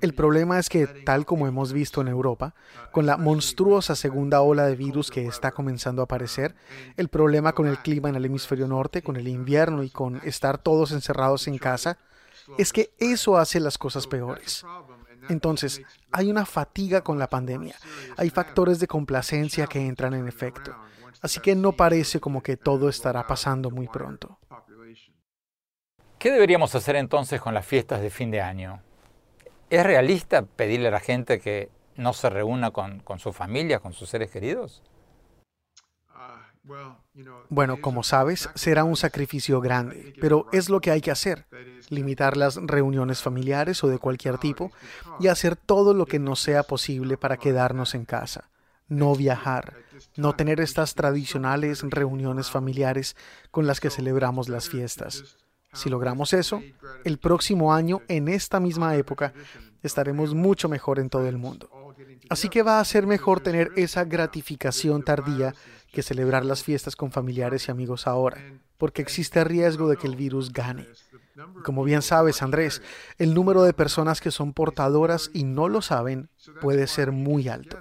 El 0.00 0.14
problema 0.14 0.60
es 0.60 0.68
que, 0.68 0.86
tal 0.86 1.26
como 1.26 1.48
hemos 1.48 1.72
visto 1.72 2.00
en 2.00 2.08
Europa, 2.08 2.54
con 2.92 3.04
la 3.04 3.16
monstruosa 3.16 3.96
segunda 3.96 4.40
ola 4.40 4.66
de 4.66 4.76
virus 4.76 5.10
que 5.10 5.26
está 5.26 5.50
comenzando 5.50 6.02
a 6.02 6.04
aparecer, 6.04 6.54
el 6.96 7.08
problema 7.08 7.52
con 7.52 7.66
el 7.66 7.78
clima 7.78 8.08
en 8.08 8.14
el 8.14 8.26
hemisferio 8.26 8.68
norte, 8.68 9.02
con 9.02 9.16
el 9.16 9.26
invierno 9.26 9.82
y 9.82 9.90
con 9.90 10.20
estar 10.24 10.58
todos 10.58 10.92
encerrados 10.92 11.48
en 11.48 11.58
casa, 11.58 11.98
es 12.58 12.72
que 12.72 12.92
eso 12.98 13.38
hace 13.38 13.60
las 13.60 13.78
cosas 13.78 14.06
peores. 14.06 14.64
Entonces, 15.30 15.82
hay 16.12 16.30
una 16.30 16.44
fatiga 16.44 17.02
con 17.02 17.18
la 17.18 17.28
pandemia. 17.28 17.76
Hay 18.16 18.30
factores 18.30 18.80
de 18.80 18.86
complacencia 18.86 19.66
que 19.66 19.84
entran 19.84 20.14
en 20.14 20.28
efecto. 20.28 20.74
Así 21.22 21.40
que 21.40 21.54
no 21.54 21.72
parece 21.72 22.20
como 22.20 22.42
que 22.42 22.56
todo 22.56 22.88
estará 22.88 23.26
pasando 23.26 23.70
muy 23.70 23.88
pronto. 23.88 24.38
¿Qué 26.18 26.30
deberíamos 26.30 26.74
hacer 26.74 26.96
entonces 26.96 27.40
con 27.40 27.54
las 27.54 27.64
fiestas 27.64 28.02
de 28.02 28.10
fin 28.10 28.30
de 28.30 28.40
año? 28.40 28.82
¿Es 29.70 29.84
realista 29.84 30.42
pedirle 30.42 30.88
a 30.88 30.90
la 30.90 31.00
gente 31.00 31.40
que 31.40 31.70
no 31.96 32.12
se 32.12 32.28
reúna 32.28 32.72
con, 32.72 33.00
con 33.00 33.18
su 33.18 33.32
familia, 33.32 33.78
con 33.78 33.92
sus 33.92 34.10
seres 34.10 34.30
queridos? 34.30 34.82
Bueno, 37.48 37.80
como 37.80 38.02
sabes, 38.02 38.48
será 38.54 38.84
un 38.84 38.96
sacrificio 38.96 39.60
grande, 39.60 40.14
pero 40.20 40.46
es 40.52 40.68
lo 40.68 40.80
que 40.80 40.90
hay 40.90 41.00
que 41.00 41.10
hacer. 41.10 41.46
Limitar 41.88 42.36
las 42.36 42.56
reuniones 42.56 43.22
familiares 43.22 43.82
o 43.82 43.88
de 43.88 43.98
cualquier 43.98 44.38
tipo 44.38 44.70
y 45.18 45.28
hacer 45.28 45.56
todo 45.56 45.94
lo 45.94 46.06
que 46.06 46.18
nos 46.18 46.40
sea 46.40 46.62
posible 46.62 47.16
para 47.16 47.38
quedarnos 47.38 47.94
en 47.94 48.04
casa. 48.04 48.50
No 48.88 49.14
viajar, 49.14 49.76
no 50.16 50.34
tener 50.34 50.60
estas 50.60 50.94
tradicionales 50.94 51.82
reuniones 51.82 52.50
familiares 52.50 53.16
con 53.50 53.66
las 53.66 53.80
que 53.80 53.90
celebramos 53.90 54.48
las 54.48 54.68
fiestas. 54.68 55.36
Si 55.72 55.88
logramos 55.88 56.32
eso, 56.32 56.62
el 57.04 57.18
próximo 57.18 57.72
año, 57.72 58.02
en 58.08 58.28
esta 58.28 58.58
misma 58.58 58.96
época, 58.96 59.32
estaremos 59.82 60.34
mucho 60.34 60.68
mejor 60.68 60.98
en 60.98 61.08
todo 61.08 61.28
el 61.28 61.38
mundo. 61.38 61.70
Así 62.28 62.48
que 62.48 62.62
va 62.62 62.80
a 62.80 62.84
ser 62.84 63.06
mejor 63.06 63.40
tener 63.40 63.70
esa 63.76 64.04
gratificación 64.04 65.02
tardía 65.02 65.54
que 65.92 66.02
celebrar 66.02 66.44
las 66.44 66.62
fiestas 66.62 66.96
con 66.96 67.10
familiares 67.10 67.68
y 67.68 67.70
amigos 67.70 68.06
ahora, 68.06 68.38
porque 68.78 69.02
existe 69.02 69.42
riesgo 69.44 69.88
de 69.88 69.96
que 69.96 70.06
el 70.06 70.16
virus 70.16 70.52
gane. 70.52 70.86
Como 71.64 71.84
bien 71.84 72.02
sabes, 72.02 72.42
Andrés, 72.42 72.82
el 73.18 73.34
número 73.34 73.62
de 73.62 73.72
personas 73.72 74.20
que 74.20 74.30
son 74.30 74.52
portadoras 74.52 75.30
y 75.32 75.44
no 75.44 75.68
lo 75.68 75.82
saben 75.82 76.28
puede 76.60 76.86
ser 76.86 77.12
muy 77.12 77.48
alto. 77.48 77.78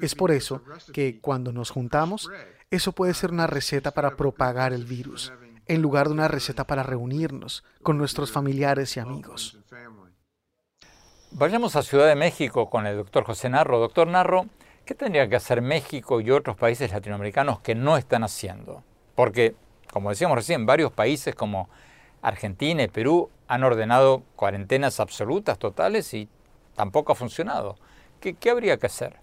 Es 0.00 0.14
por 0.14 0.30
eso 0.30 0.62
que 0.92 1.20
cuando 1.20 1.52
nos 1.52 1.70
juntamos, 1.70 2.30
eso 2.70 2.92
puede 2.92 3.14
ser 3.14 3.30
una 3.30 3.46
receta 3.46 3.90
para 3.92 4.16
propagar 4.16 4.72
el 4.72 4.84
virus, 4.84 5.32
en 5.66 5.82
lugar 5.82 6.08
de 6.08 6.14
una 6.14 6.28
receta 6.28 6.66
para 6.66 6.82
reunirnos 6.82 7.64
con 7.82 7.98
nuestros 7.98 8.30
familiares 8.30 8.96
y 8.96 9.00
amigos. 9.00 9.58
Vayamos 11.36 11.74
a 11.74 11.82
Ciudad 11.82 12.06
de 12.06 12.14
México 12.14 12.70
con 12.70 12.86
el 12.86 12.96
doctor 12.96 13.24
José 13.24 13.48
Narro. 13.48 13.80
Doctor 13.80 14.06
Narro, 14.06 14.46
¿qué 14.84 14.94
tendría 14.94 15.28
que 15.28 15.34
hacer 15.34 15.62
México 15.62 16.20
y 16.20 16.30
otros 16.30 16.56
países 16.56 16.92
latinoamericanos 16.92 17.58
que 17.58 17.74
no 17.74 17.96
están 17.96 18.22
haciendo? 18.22 18.84
Porque, 19.16 19.56
como 19.92 20.10
decíamos 20.10 20.36
recién, 20.36 20.64
varios 20.64 20.92
países 20.92 21.34
como 21.34 21.68
Argentina 22.22 22.84
y 22.84 22.86
Perú 22.86 23.30
han 23.48 23.64
ordenado 23.64 24.22
cuarentenas 24.36 25.00
absolutas, 25.00 25.58
totales, 25.58 26.14
y 26.14 26.28
tampoco 26.76 27.10
ha 27.10 27.16
funcionado. 27.16 27.74
¿Qué, 28.20 28.36
habría 28.48 28.76
que 28.76 28.86
hacer? 28.86 29.16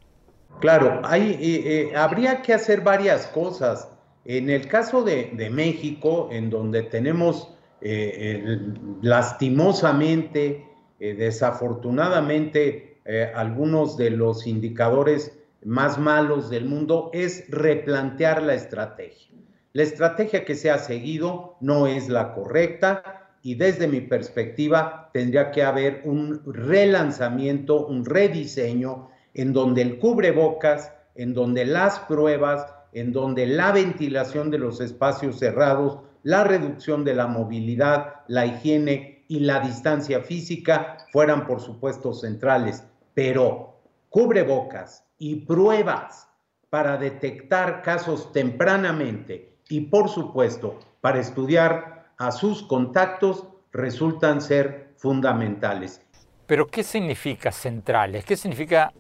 Claro, 0.60 1.02
eh, 1.14 1.38
eh, 1.40 1.96
habría 1.96 2.42
que 2.42 2.54
hacer 2.54 2.82
varias 2.82 3.28
cosas. 3.28 3.88
En 4.26 4.50
el 4.50 4.68
caso 4.68 5.02
de, 5.02 5.50
México, 5.50 6.28
en 6.30 6.50
donde 6.50 6.84
tenemos 6.84 7.54
eh, 7.80 8.60
lastimosamente 9.02 10.71
eh, 11.02 11.16
desafortunadamente, 11.16 13.00
eh, 13.06 13.32
algunos 13.34 13.98
de 13.98 14.12
los 14.12 14.46
indicadores 14.46 15.36
más 15.66 15.98
malos 15.98 16.52
del 16.52 16.66
mundo 16.66 17.10
es 17.12 17.50
replantear 17.50 18.44
la 18.44 18.54
estrategia. 18.54 19.36
La 19.74 19.82
estrategia 19.82 20.46
que 20.46 20.54
se 20.54 20.70
ha 20.70 20.78
seguido 20.78 21.58
no 21.60 21.88
es 21.88 22.08
la 22.08 22.36
correcta 22.36 23.32
y 23.42 23.56
desde 23.56 23.88
mi 23.88 24.02
perspectiva 24.02 25.10
tendría 25.12 25.50
que 25.50 25.64
haber 25.64 26.04
un 26.06 26.44
relanzamiento, 26.46 27.88
un 27.88 28.06
rediseño 28.06 29.10
en 29.34 29.54
donde 29.54 29.82
el 29.82 29.98
cubrebocas, 29.98 30.94
en 31.16 31.34
donde 31.34 31.66
las 31.66 31.98
pruebas, 32.02 32.68
en 32.94 33.12
donde 33.12 33.48
la 33.48 33.72
ventilación 33.72 34.52
de 34.52 34.60
los 34.60 34.80
espacios 34.80 35.40
cerrados, 35.40 35.98
la 36.22 36.44
reducción 36.44 37.04
de 37.04 37.16
la 37.16 37.26
movilidad, 37.26 38.18
la 38.28 38.46
higiene 38.46 39.11
y 39.32 39.40
la 39.40 39.62
distancia 39.62 40.20
física 40.20 40.98
fueran, 41.14 41.48
por 41.48 41.62
supuesto, 41.62 42.12
centrales, 42.12 42.84
pero 43.14 43.80
cubrebocas 44.10 45.06
y 45.18 45.38
pruebas 45.46 46.28
para 46.70 46.98
detectar 46.98 47.82
casos 47.82 48.34
tempranamente 48.34 49.56
y, 49.70 49.86
por 49.86 50.10
supuesto, 50.10 50.80
para 51.00 51.22
estudiar 51.22 52.12
a 52.18 52.34
sus 52.34 52.64
contactos 52.64 53.46
resultan 53.72 54.42
ser 54.42 54.96
fundamentales. 54.98 56.02
Pero 56.46 56.68
¿qué 56.68 56.84
significa 56.84 57.54
centrales? 57.54 58.26
¿Qué 58.26 58.36
significa, 58.36 58.92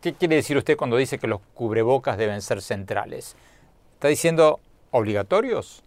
qué 0.00 0.14
quiere 0.14 0.36
decir 0.36 0.56
usted 0.56 0.78
cuando 0.78 0.96
dice 0.96 1.18
que 1.18 1.26
los 1.26 1.42
cubrebocas 1.52 2.16
deben 2.16 2.40
ser 2.40 2.62
centrales? 2.62 3.36
¿Está 3.92 4.08
diciendo 4.08 4.60
obligatorios? 4.92 5.84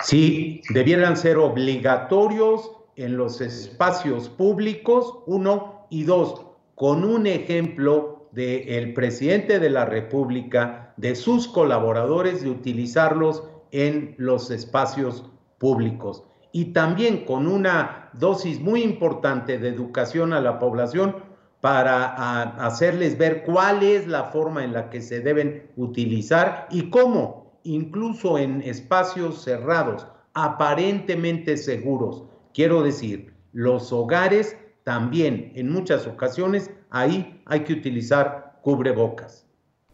Sí, 0.00 0.62
debieran 0.70 1.16
ser 1.16 1.36
obligatorios 1.36 2.81
en 2.96 3.16
los 3.16 3.40
espacios 3.40 4.28
públicos, 4.28 5.18
uno, 5.26 5.86
y 5.90 6.04
dos, 6.04 6.46
con 6.74 7.04
un 7.04 7.26
ejemplo 7.26 8.28
del 8.32 8.94
presidente 8.94 9.58
de 9.58 9.68
la 9.68 9.84
República, 9.84 10.94
de 10.96 11.14
sus 11.14 11.46
colaboradores, 11.48 12.42
de 12.42 12.50
utilizarlos 12.50 13.44
en 13.72 14.14
los 14.16 14.50
espacios 14.50 15.24
públicos. 15.58 16.24
Y 16.50 16.66
también 16.72 17.24
con 17.24 17.46
una 17.46 18.10
dosis 18.14 18.60
muy 18.60 18.82
importante 18.82 19.58
de 19.58 19.68
educación 19.68 20.32
a 20.32 20.40
la 20.40 20.58
población 20.58 21.16
para 21.60 22.42
hacerles 22.64 23.16
ver 23.16 23.44
cuál 23.44 23.82
es 23.82 24.06
la 24.08 24.24
forma 24.24 24.64
en 24.64 24.72
la 24.72 24.90
que 24.90 25.00
se 25.00 25.20
deben 25.20 25.70
utilizar 25.76 26.66
y 26.70 26.90
cómo, 26.90 27.52
incluso 27.64 28.38
en 28.38 28.62
espacios 28.62 29.42
cerrados, 29.42 30.06
aparentemente 30.34 31.56
seguros. 31.56 32.24
Quiero 32.54 32.82
decir, 32.82 33.34
los 33.52 33.92
hogares 33.92 34.56
también 34.84 35.52
en 35.54 35.70
muchas 35.70 36.06
ocasiones 36.06 36.70
ahí 36.90 37.42
hay 37.46 37.60
que 37.60 37.72
utilizar 37.72 38.58
cubrebocas. 38.62 39.46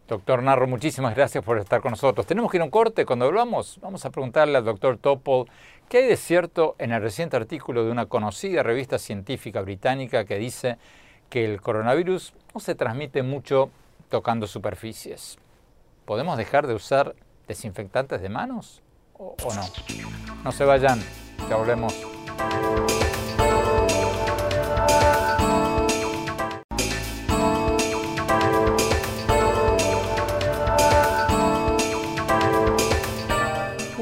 Doctor 0.07 0.41
Narro, 0.41 0.67
muchísimas 0.67 1.15
gracias 1.15 1.43
por 1.43 1.59
estar 1.59 1.81
con 1.81 1.91
nosotros. 1.91 2.25
Tenemos 2.25 2.49
que 2.49 2.57
ir 2.57 2.61
a 2.61 2.65
un 2.65 2.71
corte. 2.71 3.05
Cuando 3.05 3.25
volvamos, 3.25 3.79
vamos 3.79 4.03
a 4.05 4.09
preguntarle 4.09 4.57
al 4.57 4.65
doctor 4.65 4.97
Topol 4.97 5.45
qué 5.87 5.99
hay 5.99 6.07
de 6.07 6.17
cierto 6.17 6.75
en 6.79 6.91
el 6.91 7.01
reciente 7.01 7.37
artículo 7.37 7.85
de 7.85 7.91
una 7.91 8.07
conocida 8.07 8.63
revista 8.63 8.97
científica 8.97 9.61
británica 9.61 10.25
que 10.25 10.39
dice 10.39 10.77
que 11.29 11.45
el 11.45 11.61
coronavirus 11.61 12.33
no 12.55 12.59
se 12.59 12.73
transmite 12.73 13.21
mucho 13.21 13.69
tocando 14.09 14.47
superficies. 14.47 15.37
¿Podemos 16.05 16.37
dejar 16.37 16.65
de 16.65 16.73
usar 16.73 17.15
desinfectantes 17.47 18.19
de 18.19 18.29
manos 18.29 18.81
o, 19.13 19.35
o 19.43 19.53
no? 19.53 19.61
No 20.43 20.51
se 20.51 20.65
vayan, 20.65 20.99
ya 21.47 21.55
volvemos. 21.55 22.18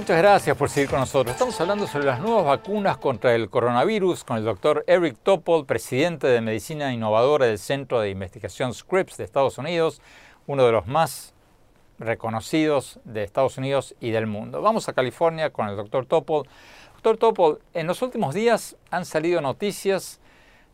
Muchas 0.08 0.20
gracias 0.20 0.56
por 0.56 0.70
seguir 0.70 0.90
con 0.90 1.02
nosotros. 1.02 1.34
Estamos 1.34 1.60
hablando 1.60 1.86
sobre 1.86 2.06
las 2.06 2.22
nuevas 2.22 2.46
vacunas 2.46 2.96
contra 2.96 3.36
el 3.36 3.50
coronavirus 3.50 4.24
con 4.24 4.38
el 4.38 4.46
doctor 4.46 4.86
Eric 4.88 5.18
Topol, 5.22 5.66
presidente 5.66 6.28
de 6.28 6.40
Medicina 6.40 6.94
Innovadora 6.94 7.46
del 7.46 7.60
Centro 7.60 8.00
de 8.00 8.10
Investigación 8.10 8.74
Scripps 8.74 9.18
de 9.18 9.26
Estados 9.26 9.58
Unidos, 9.58 10.02
uno 10.46 10.66
de 10.66 10.72
los 10.72 10.88
más 10.88 11.34
reconocidos 12.00 13.02
de 13.04 13.26
Estados 13.26 13.58
Unidos 13.58 13.96
y 14.00 14.12
del 14.12 14.28
mundo. 14.28 14.62
Vamos 14.62 14.88
a 14.88 14.94
California 14.94 15.50
con 15.50 15.68
el 15.68 15.76
doctor 15.76 16.06
Topol. 16.06 16.48
Doctor 16.98 17.18
Topol, 17.18 17.62
en 17.76 17.86
los 17.86 18.02
últimos 18.02 18.34
días 18.34 18.76
han 18.90 19.06
salido 19.06 19.40
noticias 19.40 20.20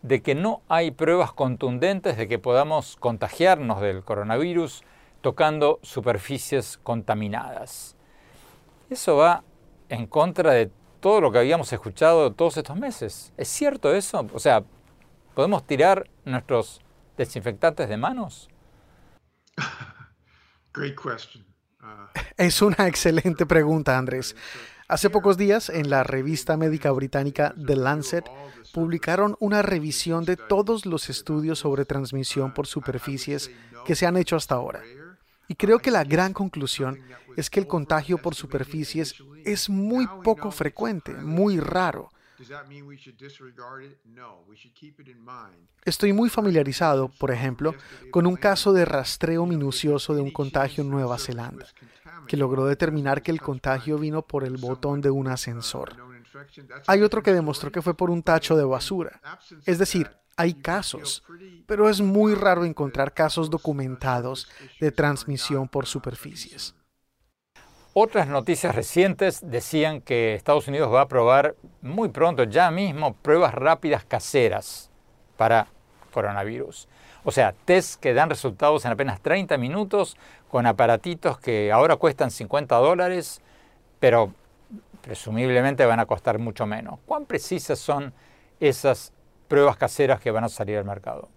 de 0.03 0.21
que 0.21 0.35
no 0.35 0.61
hay 0.69 0.91
pruebas 0.91 1.33
contundentes 1.33 2.15
de 2.15 2.29
que 2.29 2.39
podamos 2.39 2.95
contagiarnos 2.95 3.81
del 3.81 4.05
coronavirus 4.05 4.85
tocando 5.19 5.79
superficies 5.81 6.79
contaminadas. 6.81 7.97
Eso 8.89 9.17
va 9.17 9.43
en 9.89 10.07
contra 10.07 10.53
de 10.53 10.71
todo 11.01 11.19
lo 11.19 11.29
que 11.29 11.39
habíamos 11.39 11.73
escuchado 11.73 12.31
todos 12.31 12.55
estos 12.55 12.77
meses. 12.77 13.33
¿Es 13.35 13.49
cierto 13.49 13.93
eso? 13.93 14.25
O 14.33 14.39
sea, 14.39 14.63
¿podemos 15.35 15.67
tirar 15.67 16.09
nuestros 16.23 16.79
desinfectantes 17.17 17.89
de 17.89 17.97
manos? 17.97 18.49
Es 22.37 22.61
una 22.61 22.87
excelente 22.87 23.45
pregunta, 23.45 23.97
Andrés. 23.97 24.37
Hace 24.89 25.09
pocos 25.09 25.37
días, 25.37 25.69
en 25.69 25.89
la 25.89 26.03
revista 26.03 26.57
médica 26.57 26.91
británica 26.91 27.55
The 27.65 27.77
Lancet, 27.77 28.25
publicaron 28.73 29.37
una 29.39 29.61
revisión 29.61 30.25
de 30.25 30.35
todos 30.35 30.85
los 30.85 31.09
estudios 31.09 31.59
sobre 31.59 31.85
transmisión 31.85 32.53
por 32.53 32.67
superficies 32.67 33.49
que 33.85 33.95
se 33.95 34.05
han 34.05 34.17
hecho 34.17 34.35
hasta 34.35 34.55
ahora. 34.55 34.81
Y 35.47 35.55
creo 35.55 35.79
que 35.79 35.91
la 35.91 36.03
gran 36.03 36.33
conclusión 36.33 36.99
es 37.37 37.49
que 37.49 37.61
el 37.61 37.67
contagio 37.67 38.17
por 38.17 38.35
superficies 38.35 39.15
es 39.45 39.69
muy 39.69 40.05
poco 40.23 40.51
frecuente, 40.51 41.13
muy 41.13 41.59
raro. 41.59 42.11
Estoy 45.85 46.13
muy 46.13 46.29
familiarizado, 46.29 47.09
por 47.09 47.31
ejemplo, 47.31 47.75
con 48.11 48.25
un 48.25 48.35
caso 48.35 48.73
de 48.73 48.85
rastreo 48.85 49.45
minucioso 49.45 50.15
de 50.15 50.21
un 50.21 50.31
contagio 50.31 50.83
en 50.83 50.89
Nueva 50.89 51.17
Zelanda, 51.17 51.65
que 52.27 52.37
logró 52.37 52.65
determinar 52.65 53.21
que 53.21 53.31
el 53.31 53.41
contagio 53.41 53.97
vino 53.97 54.21
por 54.21 54.43
el 54.43 54.57
botón 54.57 55.01
de 55.01 55.09
un 55.09 55.27
ascensor. 55.27 55.95
Hay 56.87 57.01
otro 57.01 57.21
que 57.21 57.33
demostró 57.33 57.71
que 57.71 57.81
fue 57.81 57.95
por 57.95 58.09
un 58.09 58.23
tacho 58.23 58.55
de 58.55 58.63
basura. 58.63 59.21
Es 59.65 59.77
decir, 59.79 60.09
hay 60.35 60.53
casos, 60.55 61.23
pero 61.67 61.89
es 61.89 62.01
muy 62.01 62.33
raro 62.33 62.65
encontrar 62.65 63.13
casos 63.13 63.49
documentados 63.49 64.47
de 64.79 64.91
transmisión 64.91 65.67
por 65.67 65.85
superficies. 65.85 66.75
Otras 67.95 68.27
noticias 68.27 68.73
recientes 68.73 69.39
decían 69.43 70.01
que 70.01 70.33
Estados 70.33 70.67
Unidos 70.67 70.91
va 70.91 71.01
a 71.01 71.07
probar 71.07 71.53
muy 71.83 72.09
pronto, 72.09 72.43
ya 72.43 72.71
mismo, 72.71 73.13
pruebas 73.13 73.53
rápidas 73.53 74.03
caseras 74.03 74.89
para 75.37 75.67
coronavirus. 76.11 76.87
O 77.23 77.31
sea, 77.31 77.53
test 77.65 78.01
que 78.01 78.15
dan 78.15 78.31
resultados 78.31 78.83
en 78.85 78.93
apenas 78.93 79.21
30 79.21 79.59
minutos 79.59 80.17
con 80.49 80.65
aparatitos 80.65 81.37
que 81.37 81.71
ahora 81.71 81.97
cuestan 81.97 82.31
50 82.31 82.75
dólares, 82.77 83.41
pero 83.99 84.33
presumiblemente 85.03 85.85
van 85.85 85.99
a 85.99 86.07
costar 86.07 86.39
mucho 86.39 86.65
menos. 86.65 86.99
¿Cuán 87.05 87.27
precisas 87.27 87.77
son 87.77 88.11
esas 88.59 89.13
pruebas 89.47 89.77
caseras 89.77 90.19
que 90.19 90.31
van 90.31 90.45
a 90.45 90.49
salir 90.49 90.79
al 90.79 90.85
mercado? 90.85 91.29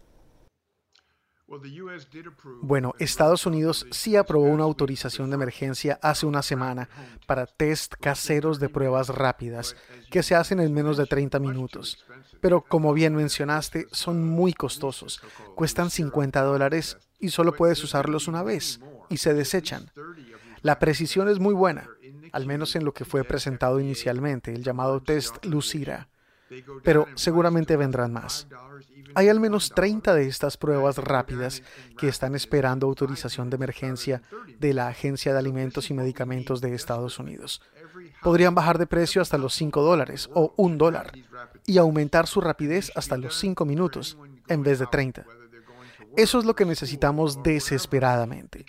Bueno, 2.62 2.94
Estados 2.98 3.46
Unidos 3.46 3.86
sí 3.92 4.16
aprobó 4.16 4.46
una 4.46 4.64
autorización 4.64 5.30
de 5.30 5.34
emergencia 5.36 5.98
hace 6.02 6.26
una 6.26 6.42
semana 6.42 6.88
para 7.26 7.46
test 7.46 7.94
caseros 8.00 8.58
de 8.58 8.68
pruebas 8.68 9.08
rápidas 9.10 9.76
que 10.10 10.24
se 10.24 10.34
hacen 10.34 10.58
en 10.58 10.74
menos 10.74 10.96
de 10.96 11.06
30 11.06 11.38
minutos. 11.38 12.04
Pero 12.40 12.62
como 12.62 12.92
bien 12.92 13.14
mencionaste, 13.14 13.86
son 13.92 14.28
muy 14.28 14.52
costosos. 14.52 15.22
Cuestan 15.54 15.90
50 15.90 16.42
dólares 16.42 16.98
y 17.20 17.28
solo 17.28 17.52
puedes 17.52 17.82
usarlos 17.84 18.26
una 18.26 18.42
vez 18.42 18.80
y 19.08 19.18
se 19.18 19.32
desechan. 19.32 19.90
La 20.62 20.80
precisión 20.80 21.28
es 21.28 21.38
muy 21.38 21.54
buena, 21.54 21.88
al 22.32 22.46
menos 22.46 22.74
en 22.74 22.84
lo 22.84 22.92
que 22.92 23.04
fue 23.04 23.22
presentado 23.22 23.78
inicialmente, 23.78 24.52
el 24.52 24.64
llamado 24.64 25.00
test 25.00 25.44
Lucira. 25.44 26.08
Pero 26.82 27.06
seguramente 27.14 27.76
vendrán 27.76 28.12
más. 28.12 28.46
Hay 29.14 29.28
al 29.28 29.40
menos 29.40 29.70
30 29.74 30.14
de 30.14 30.28
estas 30.28 30.56
pruebas 30.56 30.98
rápidas 30.98 31.62
que 31.96 32.08
están 32.08 32.34
esperando 32.34 32.86
autorización 32.86 33.48
de 33.48 33.56
emergencia 33.56 34.22
de 34.60 34.74
la 34.74 34.88
Agencia 34.88 35.32
de 35.32 35.38
Alimentos 35.38 35.90
y 35.90 35.94
Medicamentos 35.94 36.60
de 36.60 36.74
Estados 36.74 37.18
Unidos. 37.18 37.62
Podrían 38.22 38.54
bajar 38.54 38.78
de 38.78 38.86
precio 38.86 39.22
hasta 39.22 39.38
los 39.38 39.54
5 39.54 39.82
dólares 39.82 40.28
o 40.34 40.52
1 40.56 40.76
dólar 40.76 41.12
y 41.64 41.78
aumentar 41.78 42.26
su 42.26 42.40
rapidez 42.40 42.92
hasta 42.94 43.16
los 43.16 43.38
5 43.38 43.64
minutos 43.64 44.18
en 44.48 44.62
vez 44.62 44.78
de 44.78 44.86
30. 44.86 45.24
Eso 46.16 46.38
es 46.38 46.44
lo 46.44 46.54
que 46.54 46.64
necesitamos 46.64 47.42
desesperadamente. 47.42 48.64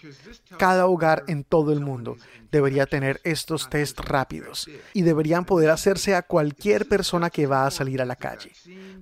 Cada 0.57 0.85
hogar 0.85 1.23
en 1.27 1.43
todo 1.43 1.71
el 1.71 1.79
mundo 1.79 2.17
debería 2.51 2.85
tener 2.85 3.21
estos 3.23 3.69
test 3.69 3.99
rápidos 4.01 4.69
y 4.93 5.01
deberían 5.03 5.45
poder 5.45 5.69
hacerse 5.69 6.15
a 6.15 6.23
cualquier 6.23 6.87
persona 6.87 7.29
que 7.29 7.47
va 7.47 7.65
a 7.65 7.71
salir 7.71 8.01
a 8.01 8.05
la 8.05 8.15
calle, 8.15 8.51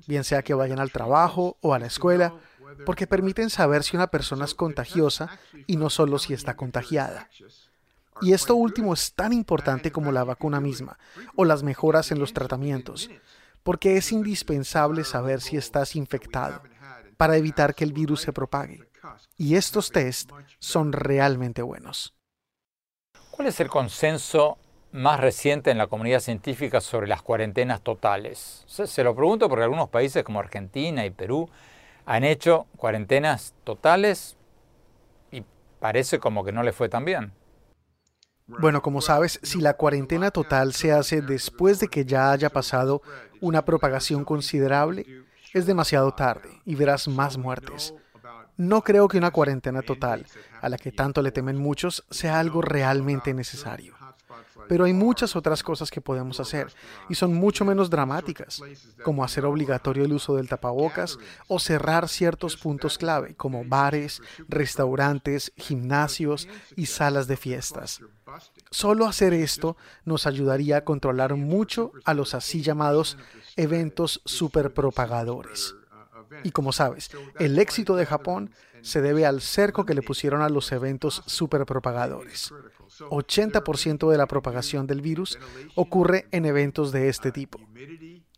bien 0.08 0.23
sea 0.23 0.43
que 0.43 0.53
vayan 0.53 0.79
al 0.79 0.91
trabajo 0.91 1.58
o 1.62 1.73
a 1.73 1.79
la 1.79 1.88
escuela, 1.88 2.36
porque 2.86 3.08
permiten 3.08 3.49
saber 3.49 3.84
si 3.84 3.95
una 3.95 4.08
persona 4.08 4.45
es 4.45 4.53
contagiosa 4.53 5.39
y 5.65 5.77
no 5.77 5.89
solo 5.89 6.19
si 6.19 6.34
está 6.34 6.55
contagiada. 6.55 7.29
Y 8.21 8.34
esto 8.34 8.55
último 8.55 8.93
es 8.93 9.13
tan 9.13 9.34
importante 9.34 9.91
como 9.91 10.12
la 10.12 10.23
vacuna 10.23 10.62
misma 10.62 10.97
o 11.36 11.45
las 11.45 11.63
mejoras 11.63 12.12
en 12.12 12.19
los 12.19 12.34
tratamientos, 12.34 13.10
porque 13.63 13.97
es 13.97 14.12
indispensable 14.12 15.03
saber 15.03 15.41
si 15.41 15.58
estás 15.58 15.95
infectado 15.95 16.62
para 17.17 17.38
evitar 17.38 17.75
que 17.75 17.84
el 17.84 17.93
virus 17.93 18.21
se 18.21 18.34
propague. 18.34 18.82
Y 19.38 19.56
estos 19.56 19.91
test 19.91 20.32
son 20.60 20.93
realmente 20.93 21.62
buenos. 21.62 22.13
¿Cuál 23.32 23.49
es 23.49 23.60
el 23.60 23.69
consenso 23.69 24.58
más 24.91 25.19
reciente 25.19 25.69
en 25.69 25.78
la 25.78 25.88
comunidad 25.88 26.21
científica 26.21 26.80
sobre 26.80 27.08
las 27.08 27.21
cuarentenas 27.21 27.82
totales? 27.82 28.63
Se 28.67 29.04
lo 29.04 29.15
pregunto 29.15 29.49
porque 29.49 29.63
algunos 29.63 29.89
países 29.89 30.23
como 30.23 30.39
Argentina 30.39 31.06
y 31.06 31.10
Perú 31.10 31.49
han 32.06 32.23
hecho 32.23 32.67
cuarentenas 32.78 33.54
totales 33.63 34.38
y 35.32 35.43
parece 35.80 36.19
como 36.19 36.45
que 36.45 36.51
no 36.51 36.63
les 36.63 36.75
fue 36.75 36.88
tan 36.88 37.04
bien. 37.04 37.34
Bueno, 38.47 38.82
como 38.84 39.01
sabes, 39.01 39.39
si 39.41 39.60
la 39.60 39.73
cuarentena 39.73 40.30
total 40.30 40.73
se 40.73 40.91
hace 40.91 41.21
después 41.21 41.80
de 41.80 41.88
que 41.88 42.06
ya 42.06 42.32
haya 42.32 42.51
pasado 42.51 43.01
una 43.41 43.65
propagación 43.65 44.23
considerable, 44.23 45.24
es 45.56 45.65
demasiado 45.65 46.12
tarde 46.13 46.50
y 46.65 46.76
verás 46.76 47.08
más 47.08 47.38
muertes. 47.38 47.94
No 48.58 48.82
creo 48.82 49.08
que 49.08 49.18
una 49.18 49.32
cuarentena 49.32 49.82
total, 49.82 50.26
a 50.62 50.68
la 50.68 50.78
que 50.78 50.91
tanto 50.91 51.22
le 51.22 51.32
temen 51.32 51.56
muchos, 51.56 52.04
sea 52.10 52.39
algo 52.39 52.62
realmente 52.62 53.34
necesario. 53.34 53.96
Pero 54.67 54.86
hay 54.86 54.93
muchas 54.93 55.36
otras 55.36 55.63
cosas 55.63 55.91
que 55.91 56.02
podemos 56.02 56.39
hacer 56.39 56.74
y 57.10 57.15
son 57.15 57.34
mucho 57.34 57.65
menos 57.65 57.89
dramáticas, 57.89 58.62
como 59.04 59.24
hacer 59.24 59.45
obligatorio 59.45 60.06
el 60.06 60.13
uso 60.13 60.36
del 60.36 60.50
tapabocas 60.50 61.17
o 61.48 61.60
cerrar 61.60 62.10
ciertos 62.10 62.58
puntos 62.58 62.98
clave, 62.98 63.36
como 63.36 63.63
bares, 63.65 64.21
restaurantes, 64.48 65.52
gimnasios 65.56 66.48
y 66.76 66.88
salas 66.88 67.28
de 67.28 67.38
fiestas. 67.38 68.02
Solo 68.71 69.06
hacer 69.06 69.34
esto 69.34 69.78
nos 70.04 70.26
ayudaría 70.26 70.78
a 70.78 70.84
controlar 70.84 71.36
mucho 71.36 71.91
a 72.04 72.13
los 72.13 72.34
así 72.34 72.62
llamados 72.62 73.17
eventos 73.56 74.21
superpropagadores. 74.26 75.76
Y 76.43 76.52
como 76.52 76.71
sabes, 76.71 77.12
el 77.39 77.58
éxito 77.60 77.95
de 77.95 78.06
Japón 78.06 78.52
se 78.82 79.02
debe 79.02 79.26
al 79.26 79.41
cerco 79.41 79.86
que 79.86 79.93
le 79.93 80.02
pusieron 80.02 80.41
a 80.41 80.50
los 80.50 80.71
eventos 80.71 81.24
superpropagadores. 81.26 82.54
80% 82.99 84.10
de 84.10 84.17
la 84.17 84.27
propagación 84.27 84.88
del 84.88 85.01
virus 85.01 85.38
ocurre 85.75 86.27
en 86.31 86.45
eventos 86.45 86.91
de 86.91 87.10
este 87.10 87.31
tipo. 87.31 87.60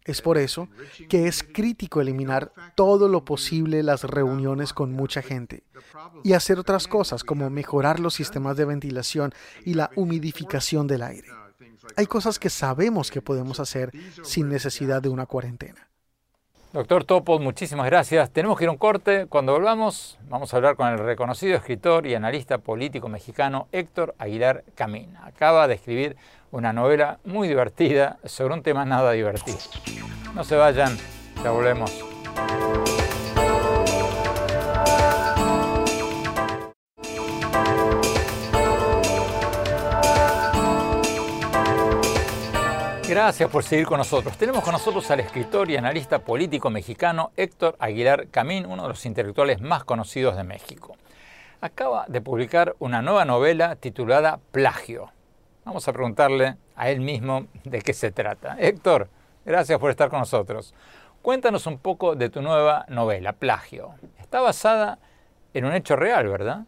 Es 0.06 0.22
por 0.22 0.38
eso 0.38 0.70
que 1.10 1.28
es 1.28 1.44
crítico 1.44 2.00
eliminar 2.00 2.54
todo 2.76 3.10
lo 3.10 3.26
posible 3.26 3.84
las 3.84 4.06
reuniones 4.06 4.72
con 4.72 4.94
mucha 4.94 5.22
gente 5.22 5.64
y 6.24 6.32
hacer 6.32 6.60
otras 6.60 6.88
cosas 6.88 7.26
como 7.26 7.50
mejorar 7.50 8.00
los 8.00 8.14
sistemas 8.14 8.56
de 8.56 8.64
ventilación 8.64 9.34
y 9.66 9.74
la 9.74 9.92
humidificación 9.96 10.88
del 10.88 11.02
aire. 11.02 11.28
Hay 11.98 12.06
cosas 12.06 12.40
que 12.40 12.50
sabemos 12.50 13.12
que 13.12 13.22
podemos 13.22 13.60
hacer 13.60 13.92
sin 14.24 14.48
necesidad 14.48 15.02
de 15.02 15.10
una 15.10 15.26
cuarentena. 15.26 15.87
Doctor 16.78 17.06
Topol, 17.06 17.42
muchísimas 17.42 17.88
gracias. 17.88 18.30
Tenemos 18.30 18.56
que 18.56 18.66
ir 18.66 18.68
a 18.68 18.72
un 18.72 18.78
corte. 18.78 19.26
Cuando 19.26 19.52
volvamos, 19.52 20.20
vamos 20.30 20.54
a 20.54 20.58
hablar 20.58 20.76
con 20.76 20.88
el 20.88 21.00
reconocido 21.00 21.56
escritor 21.56 22.06
y 22.06 22.14
analista 22.14 22.60
político 22.60 23.10
mexicano 23.10 23.68
Héctor 23.72 24.14
Aguilar 24.20 24.64
Camín. 24.76 25.18
Acaba 25.24 25.68
de 25.68 25.74
escribir 25.74 26.18
una 26.52 26.74
novela 26.74 27.18
muy 27.26 27.48
divertida 27.48 28.20
sobre 28.26 28.54
un 28.54 28.62
tema 28.62 28.86
nada 28.86 29.14
divertido. 29.14 29.58
No 30.36 30.44
se 30.44 30.56
vayan, 30.56 30.96
ya 31.44 31.50
volvemos. 31.50 31.92
Gracias 43.18 43.50
por 43.50 43.64
seguir 43.64 43.88
con 43.88 43.98
nosotros. 43.98 44.38
Tenemos 44.38 44.64
con 44.64 44.74
nosotros 44.74 45.10
al 45.10 45.22
escritor 45.22 45.72
y 45.72 45.76
analista 45.76 46.20
político 46.20 46.70
mexicano 46.70 47.32
Héctor 47.36 47.76
Aguilar 47.80 48.28
Camín, 48.28 48.68
uno 48.68 48.84
de 48.84 48.90
los 48.90 49.08
intelectuales 49.08 49.60
más 49.60 49.84
conocidos 49.84 50.36
de 50.36 50.44
México. 50.44 50.96
Acaba 51.60 52.06
de 52.08 52.22
publicar 52.22 52.76
una 52.78 53.02
nueva 53.02 53.26
novela 53.26 53.76
titulada 53.76 54.40
Plagio. 54.52 55.12
Vamos 55.66 55.88
a 55.88 55.94
preguntarle 55.94 56.58
a 56.76 56.92
él 56.92 57.02
mismo 57.02 57.48
de 57.64 57.82
qué 57.82 57.92
se 57.94 58.12
trata. 58.12 58.56
Héctor, 58.60 59.10
gracias 59.44 59.80
por 59.80 59.90
estar 59.90 60.12
con 60.12 60.20
nosotros. 60.20 60.76
Cuéntanos 61.24 61.66
un 61.66 61.80
poco 61.80 62.14
de 62.14 62.30
tu 62.30 62.44
nueva 62.44 62.86
novela, 62.88 63.34
Plagio. 63.34 63.96
Está 64.20 64.42
basada 64.42 65.00
en 65.56 65.66
un 65.66 65.74
hecho 65.74 65.96
real, 65.96 66.28
¿verdad? 66.28 66.66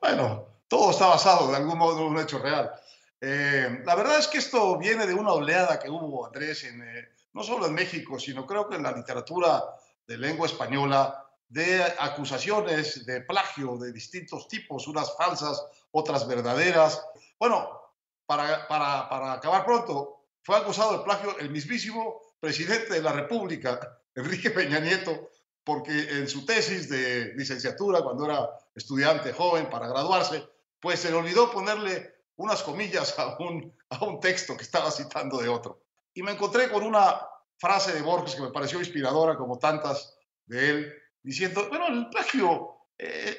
Bueno, 0.00 0.44
todo 0.68 0.92
está 0.92 1.08
basado 1.08 1.50
de 1.50 1.56
algún 1.56 1.76
modo 1.76 1.98
en 1.98 2.12
un 2.12 2.20
hecho 2.20 2.38
real. 2.38 2.70
Eh, 3.20 3.82
la 3.84 3.94
verdad 3.94 4.18
es 4.18 4.28
que 4.28 4.38
esto 4.38 4.78
viene 4.78 5.06
de 5.06 5.14
una 5.14 5.32
oleada 5.32 5.78
que 5.78 5.88
hubo, 5.88 6.26
Andrés, 6.26 6.64
en, 6.64 6.82
eh, 6.82 7.08
no 7.32 7.42
solo 7.42 7.66
en 7.66 7.74
México, 7.74 8.18
sino 8.18 8.46
creo 8.46 8.68
que 8.68 8.76
en 8.76 8.82
la 8.82 8.92
literatura 8.92 9.62
de 10.06 10.18
lengua 10.18 10.46
española, 10.46 11.24
de 11.48 11.82
acusaciones 11.98 13.06
de 13.06 13.20
plagio 13.20 13.76
de 13.76 13.92
distintos 13.92 14.48
tipos, 14.48 14.88
unas 14.88 15.16
falsas, 15.16 15.64
otras 15.92 16.26
verdaderas. 16.26 17.02
Bueno, 17.38 17.80
para, 18.26 18.66
para, 18.66 19.08
para 19.08 19.32
acabar 19.34 19.64
pronto, 19.64 20.26
fue 20.42 20.56
acusado 20.56 20.98
de 20.98 21.04
plagio 21.04 21.38
el 21.38 21.50
mismísimo 21.50 22.20
presidente 22.40 22.94
de 22.94 23.02
la 23.02 23.12
República, 23.12 23.80
Enrique 24.14 24.50
Peña 24.50 24.80
Nieto, 24.80 25.30
porque 25.64 25.92
en 25.92 26.28
su 26.28 26.44
tesis 26.44 26.88
de 26.88 27.32
licenciatura, 27.34 28.02
cuando 28.02 28.26
era 28.26 28.50
estudiante 28.74 29.32
joven 29.32 29.70
para 29.70 29.88
graduarse, 29.88 30.46
pues 30.78 31.00
se 31.00 31.10
le 31.10 31.16
olvidó 31.16 31.50
ponerle 31.50 32.13
unas 32.36 32.62
comillas 32.62 33.18
a 33.18 33.36
un, 33.38 33.76
a 33.90 34.04
un 34.04 34.20
texto 34.20 34.56
que 34.56 34.62
estaba 34.62 34.90
citando 34.90 35.38
de 35.38 35.48
otro. 35.48 35.82
Y 36.12 36.22
me 36.22 36.32
encontré 36.32 36.70
con 36.70 36.84
una 36.84 37.20
frase 37.58 37.92
de 37.92 38.02
Borges 38.02 38.34
que 38.34 38.42
me 38.42 38.50
pareció 38.50 38.78
inspiradora, 38.78 39.36
como 39.36 39.58
tantas 39.58 40.16
de 40.46 40.70
él, 40.70 40.94
diciendo, 41.22 41.68
bueno, 41.68 41.86
el 41.88 42.08
plagio, 42.08 42.76
eh, 42.98 43.38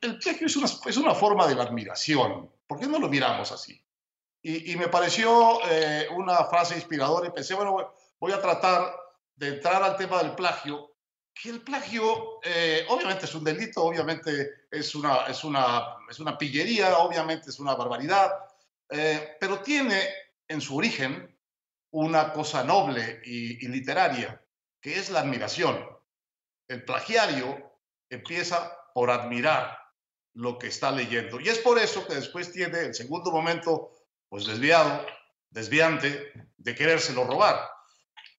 el, 0.00 0.18
plagio 0.18 0.46
es 0.46 0.56
una, 0.56 0.66
es 0.86 0.96
una 0.96 1.14
forma 1.14 1.46
de 1.46 1.54
la 1.54 1.64
admiración. 1.64 2.50
¿Por 2.66 2.80
qué 2.80 2.86
no 2.86 2.98
lo 2.98 3.08
miramos 3.08 3.52
así? 3.52 3.82
Y, 4.42 4.72
y 4.72 4.76
me 4.76 4.88
pareció 4.88 5.60
eh, 5.68 6.08
una 6.14 6.44
frase 6.44 6.76
inspiradora 6.76 7.28
y 7.28 7.32
pensé, 7.32 7.54
bueno, 7.54 7.92
voy 8.18 8.32
a 8.32 8.40
tratar 8.40 8.94
de 9.34 9.48
entrar 9.48 9.82
al 9.82 9.96
tema 9.96 10.22
del 10.22 10.34
plagio 10.34 10.95
que 11.40 11.50
el 11.50 11.60
plagio 11.60 12.40
eh, 12.42 12.86
obviamente 12.88 13.26
es 13.26 13.34
un 13.34 13.44
delito, 13.44 13.84
obviamente 13.84 14.66
es 14.70 14.94
una, 14.94 15.26
es 15.26 15.44
una, 15.44 15.96
es 16.08 16.18
una 16.18 16.38
pillería, 16.38 16.96
obviamente 16.98 17.50
es 17.50 17.58
una 17.58 17.74
barbaridad, 17.74 18.32
eh, 18.88 19.36
pero 19.38 19.60
tiene 19.60 20.08
en 20.48 20.60
su 20.62 20.76
origen 20.76 21.38
una 21.90 22.32
cosa 22.32 22.64
noble 22.64 23.20
y, 23.24 23.68
literaria, 23.68 24.42
que 24.80 24.98
es 24.98 25.10
la 25.10 25.20
admiración. 25.20 25.86
El 26.68 26.84
plagiario 26.84 27.80
empieza 28.08 28.72
por 28.94 29.10
admirar 29.10 29.78
lo 30.34 30.58
que 30.58 30.68
está 30.68 30.90
leyendo. 30.90 31.38
Y 31.40 31.48
es 31.48 31.58
por 31.58 31.78
eso 31.78 32.06
que 32.06 32.14
después 32.14 32.50
tiene 32.52 32.80
el 32.80 32.94
segundo 32.94 33.30
momento, 33.30 33.90
pues 34.28 34.46
desviado, 34.46 35.04
desviante, 35.50 36.32
de 36.56 36.74
querérselo 36.74 37.24
robar. 37.24 37.68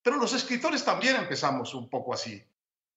Pero 0.01 0.17
los 0.17 0.33
escritores 0.33 0.83
también 0.83 1.15
empezamos 1.15 1.73
un 1.73 1.89
poco 1.89 2.13
así 2.13 2.43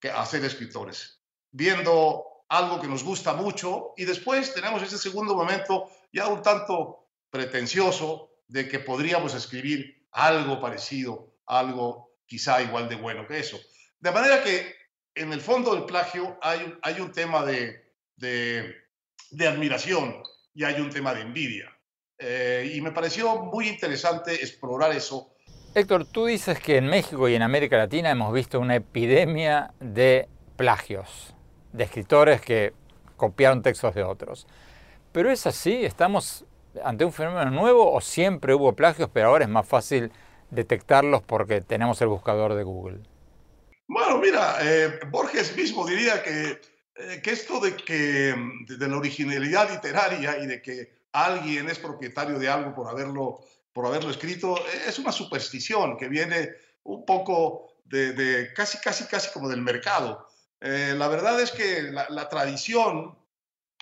que 0.00 0.10
a 0.10 0.24
ser 0.24 0.44
escritores, 0.44 1.20
viendo 1.50 2.24
algo 2.48 2.80
que 2.80 2.88
nos 2.88 3.04
gusta 3.04 3.34
mucho 3.34 3.92
y 3.96 4.04
después 4.04 4.52
tenemos 4.54 4.82
ese 4.82 4.98
segundo 4.98 5.36
momento 5.36 5.88
ya 6.12 6.26
un 6.26 6.42
tanto 6.42 7.08
pretencioso 7.30 8.30
de 8.48 8.68
que 8.68 8.80
podríamos 8.80 9.34
escribir 9.34 10.08
algo 10.10 10.60
parecido, 10.60 11.36
algo 11.46 12.16
quizá 12.26 12.60
igual 12.60 12.88
de 12.88 12.96
bueno 12.96 13.26
que 13.26 13.38
eso. 13.38 13.60
De 14.00 14.10
manera 14.10 14.42
que 14.42 14.74
en 15.14 15.32
el 15.32 15.40
fondo 15.40 15.74
del 15.74 15.84
plagio 15.84 16.38
hay, 16.42 16.74
hay 16.82 17.00
un 17.00 17.12
tema 17.12 17.44
de, 17.44 17.92
de, 18.16 19.46
admiración 19.46 20.22
y 20.54 20.64
hay 20.64 20.80
un 20.80 20.90
tema 20.90 21.14
de 21.14 21.22
envidia. 21.22 21.76
Eh, 22.18 22.72
y 22.74 22.80
me 22.80 22.92
pareció 22.92 23.36
muy 23.36 23.68
interesante 23.68 24.34
explorar 24.34 24.92
eso 24.92 25.34
Héctor, 25.72 26.04
tú 26.04 26.26
dices 26.26 26.58
que 26.58 26.78
en 26.78 26.86
México 26.86 27.28
y 27.28 27.34
en 27.36 27.42
América 27.42 27.76
Latina 27.76 28.10
hemos 28.10 28.32
visto 28.32 28.58
una 28.58 28.74
epidemia 28.74 29.72
de 29.78 30.28
plagios, 30.56 31.32
de 31.72 31.84
escritores 31.84 32.40
que 32.40 32.72
copiaron 33.16 33.62
textos 33.62 33.94
de 33.94 34.02
otros. 34.02 34.48
¿Pero 35.12 35.30
es 35.30 35.46
así? 35.46 35.84
¿Estamos 35.84 36.44
ante 36.82 37.04
un 37.04 37.12
fenómeno 37.12 37.52
nuevo 37.52 37.92
o 37.92 38.00
siempre 38.00 38.52
hubo 38.52 38.74
plagios, 38.74 39.08
pero 39.12 39.28
ahora 39.28 39.44
es 39.44 39.50
más 39.50 39.64
fácil 39.66 40.10
detectarlos 40.50 41.22
porque 41.22 41.60
tenemos 41.60 42.02
el 42.02 42.08
buscador 42.08 42.54
de 42.54 42.64
Google? 42.64 42.98
Bueno, 43.86 44.18
mira, 44.18 44.56
eh, 44.62 44.98
Borges 45.08 45.56
mismo 45.56 45.86
diría 45.86 46.20
que, 46.20 46.60
eh, 46.96 47.20
que 47.22 47.30
esto 47.30 47.60
de, 47.60 47.76
que, 47.76 48.34
de 48.66 48.88
la 48.88 48.96
originalidad 48.96 49.70
literaria 49.70 50.36
y 50.38 50.48
de 50.48 50.60
que 50.60 50.92
alguien 51.12 51.68
es 51.68 51.78
propietario 51.78 52.40
de 52.40 52.48
algo 52.48 52.74
por 52.74 52.88
haberlo 52.88 53.40
por 53.80 53.86
haberlo 53.86 54.10
escrito, 54.10 54.62
es 54.86 54.98
una 54.98 55.10
superstición 55.10 55.96
que 55.96 56.06
viene 56.06 56.50
un 56.82 57.06
poco 57.06 57.78
de, 57.84 58.52
casi, 58.54 58.76
casi, 58.76 59.06
casi 59.06 59.30
como 59.30 59.48
del 59.48 59.62
mercado. 59.62 60.28
Eh, 60.60 60.92
la 60.94 61.08
verdad 61.08 61.40
es 61.40 61.50
que 61.50 61.90
la, 61.90 62.28
tradición 62.28 63.18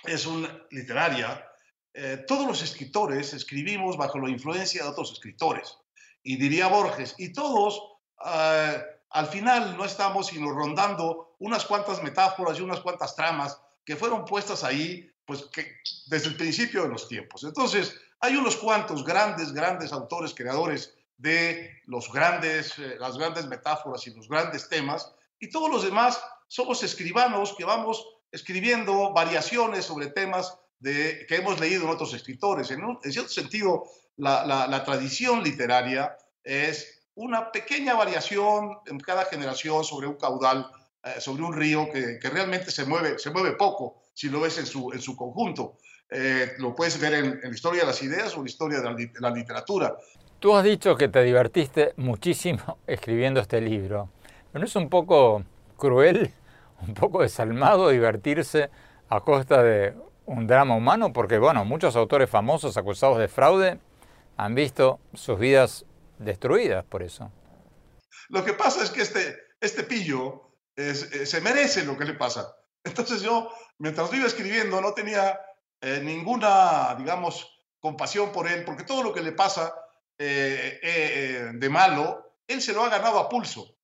es 0.05 0.25
una 0.25 0.65
literaria. 0.71 1.45
Eh, 1.93 2.23
todos 2.25 2.47
los 2.47 2.61
escritores 2.61 3.33
escribimos 3.33 3.97
bajo 3.97 4.19
la 4.19 4.29
influencia 4.29 4.83
de 4.83 4.89
otros 4.89 5.11
escritores. 5.11 5.77
Y 6.23 6.37
diría 6.37 6.67
Borges, 6.67 7.15
y 7.17 7.33
todos 7.33 7.81
eh, 8.25 8.81
al 9.09 9.27
final 9.27 9.75
no 9.75 9.83
estamos 9.83 10.27
sino 10.27 10.49
rondando 10.51 11.35
unas 11.39 11.65
cuantas 11.65 12.01
metáforas 12.01 12.57
y 12.57 12.61
unas 12.61 12.79
cuantas 12.79 13.17
tramas 13.17 13.59
que 13.83 13.97
fueron 13.97 14.23
puestas 14.23 14.63
ahí 14.63 15.11
pues, 15.25 15.43
que, 15.51 15.75
desde 16.07 16.29
el 16.29 16.37
principio 16.37 16.83
de 16.83 16.87
los 16.89 17.09
tiempos. 17.09 17.43
Entonces, 17.43 17.99
hay 18.19 18.35
unos 18.35 18.57
cuantos 18.57 19.03
grandes, 19.03 19.53
grandes 19.53 19.93
autores, 19.93 20.33
creadores 20.33 20.93
de 21.17 21.69
los 21.85 22.11
grandes, 22.11 22.77
eh, 22.79 22.95
las 22.99 23.17
grandes 23.17 23.47
metáforas 23.47 24.05
y 24.07 24.13
los 24.13 24.27
grandes 24.27 24.67
temas, 24.69 25.13
y 25.39 25.49
todos 25.49 25.69
los 25.69 25.83
demás 25.83 26.21
somos 26.47 26.83
escribanos 26.83 27.55
que 27.57 27.65
vamos 27.65 28.05
escribiendo 28.31 29.13
variaciones 29.13 29.85
sobre 29.85 30.07
temas 30.07 30.57
que 30.81 31.27
hemos 31.29 31.59
leído 31.59 31.83
en 31.83 31.89
otros 31.89 32.13
escritores. 32.13 32.71
En, 32.71 32.81
cierto 33.11 33.29
sentido, 33.29 33.83
la, 34.15 34.83
tradición 34.85 35.43
literaria 35.43 36.15
es 36.43 37.03
una 37.15 37.51
pequeña 37.51 37.95
variación 37.95 38.77
en 38.85 38.99
cada 38.99 39.25
generación 39.25 39.83
sobre 39.83 40.07
un 40.07 40.15
caudal, 40.15 40.71
eh, 41.03 41.19
sobre 41.19 41.43
un 41.43 41.53
río 41.53 41.89
que, 41.91 42.19
realmente 42.29 42.71
se 42.71 42.85
mueve, 42.85 43.19
se 43.19 43.29
mueve 43.29 43.53
poco 43.53 44.01
si 44.13 44.29
lo 44.29 44.39
ves 44.41 44.57
en 44.57 44.65
en 44.93 45.01
su 45.01 45.15
conjunto. 45.15 45.77
Eh, 46.11 46.53
lo 46.57 46.75
puedes 46.75 46.99
ver 46.99 47.13
en, 47.13 47.39
la 47.41 47.49
historia 47.49 47.81
de 47.81 47.87
las 47.87 48.01
ideas 48.01 48.33
o 48.33 48.37
en 48.37 48.45
la 48.45 48.49
historia 48.49 48.81
de 48.81 49.11
la, 49.19 49.29
literatura. 49.29 49.95
Tú 50.39 50.55
has 50.55 50.63
dicho 50.63 50.95
que 50.95 51.07
te 51.07 51.21
divertiste 51.23 51.93
muchísimo 51.97 52.79
escribiendo 52.87 53.39
este 53.39 53.61
libro. 53.61 54.09
¿No 54.53 54.63
es 54.63 54.75
un 54.75 54.89
poco 54.89 55.43
cruel, 55.77 56.33
un 56.87 56.93
poco 56.93 57.21
desalmado 57.21 57.89
divertirse 57.89 58.69
a 59.09 59.19
costa 59.19 59.61
de 59.61 59.93
un 60.25 60.47
drama 60.47 60.75
humano? 60.75 61.13
Porque, 61.13 61.37
bueno, 61.37 61.63
muchos 61.63 61.95
autores 61.95 62.29
famosos 62.29 62.75
acusados 62.77 63.19
de 63.19 63.27
fraude 63.27 63.79
han 64.37 64.55
visto 64.55 64.99
sus 65.13 65.37
vidas 65.37 65.85
destruidas 66.17 66.83
por 66.85 67.03
eso. 67.03 67.31
Lo 68.29 68.43
que 68.43 68.53
pasa 68.53 68.83
es 68.83 68.89
que 68.89 69.01
este, 69.01 69.37
este 69.61 69.83
pillo 69.83 70.53
eh, 70.75 70.95
se 70.95 71.41
merece 71.41 71.83
lo 71.83 71.97
que 71.97 72.05
le 72.05 72.13
pasa. 72.13 72.55
Entonces 72.83 73.21
yo, 73.21 73.51
mientras 73.77 74.11
iba 74.13 74.25
escribiendo, 74.25 74.81
no 74.81 74.93
tenía 74.93 75.39
eh, 75.81 76.01
ninguna, 76.03 76.95
digamos, 76.97 77.59
compasión 77.79 78.31
por 78.31 78.47
él, 78.47 78.63
porque 78.65 78.83
todo 78.83 79.03
lo 79.03 79.13
que 79.13 79.21
le 79.21 79.31
pasa 79.31 79.73
eh, 80.17 81.51
de 81.53 81.69
malo, 81.69 82.35
él 82.47 82.61
se 82.61 82.73
lo 82.73 82.83
ha 82.83 82.89
ganado 82.89 83.19
a 83.19 83.29
pulso. 83.29 83.75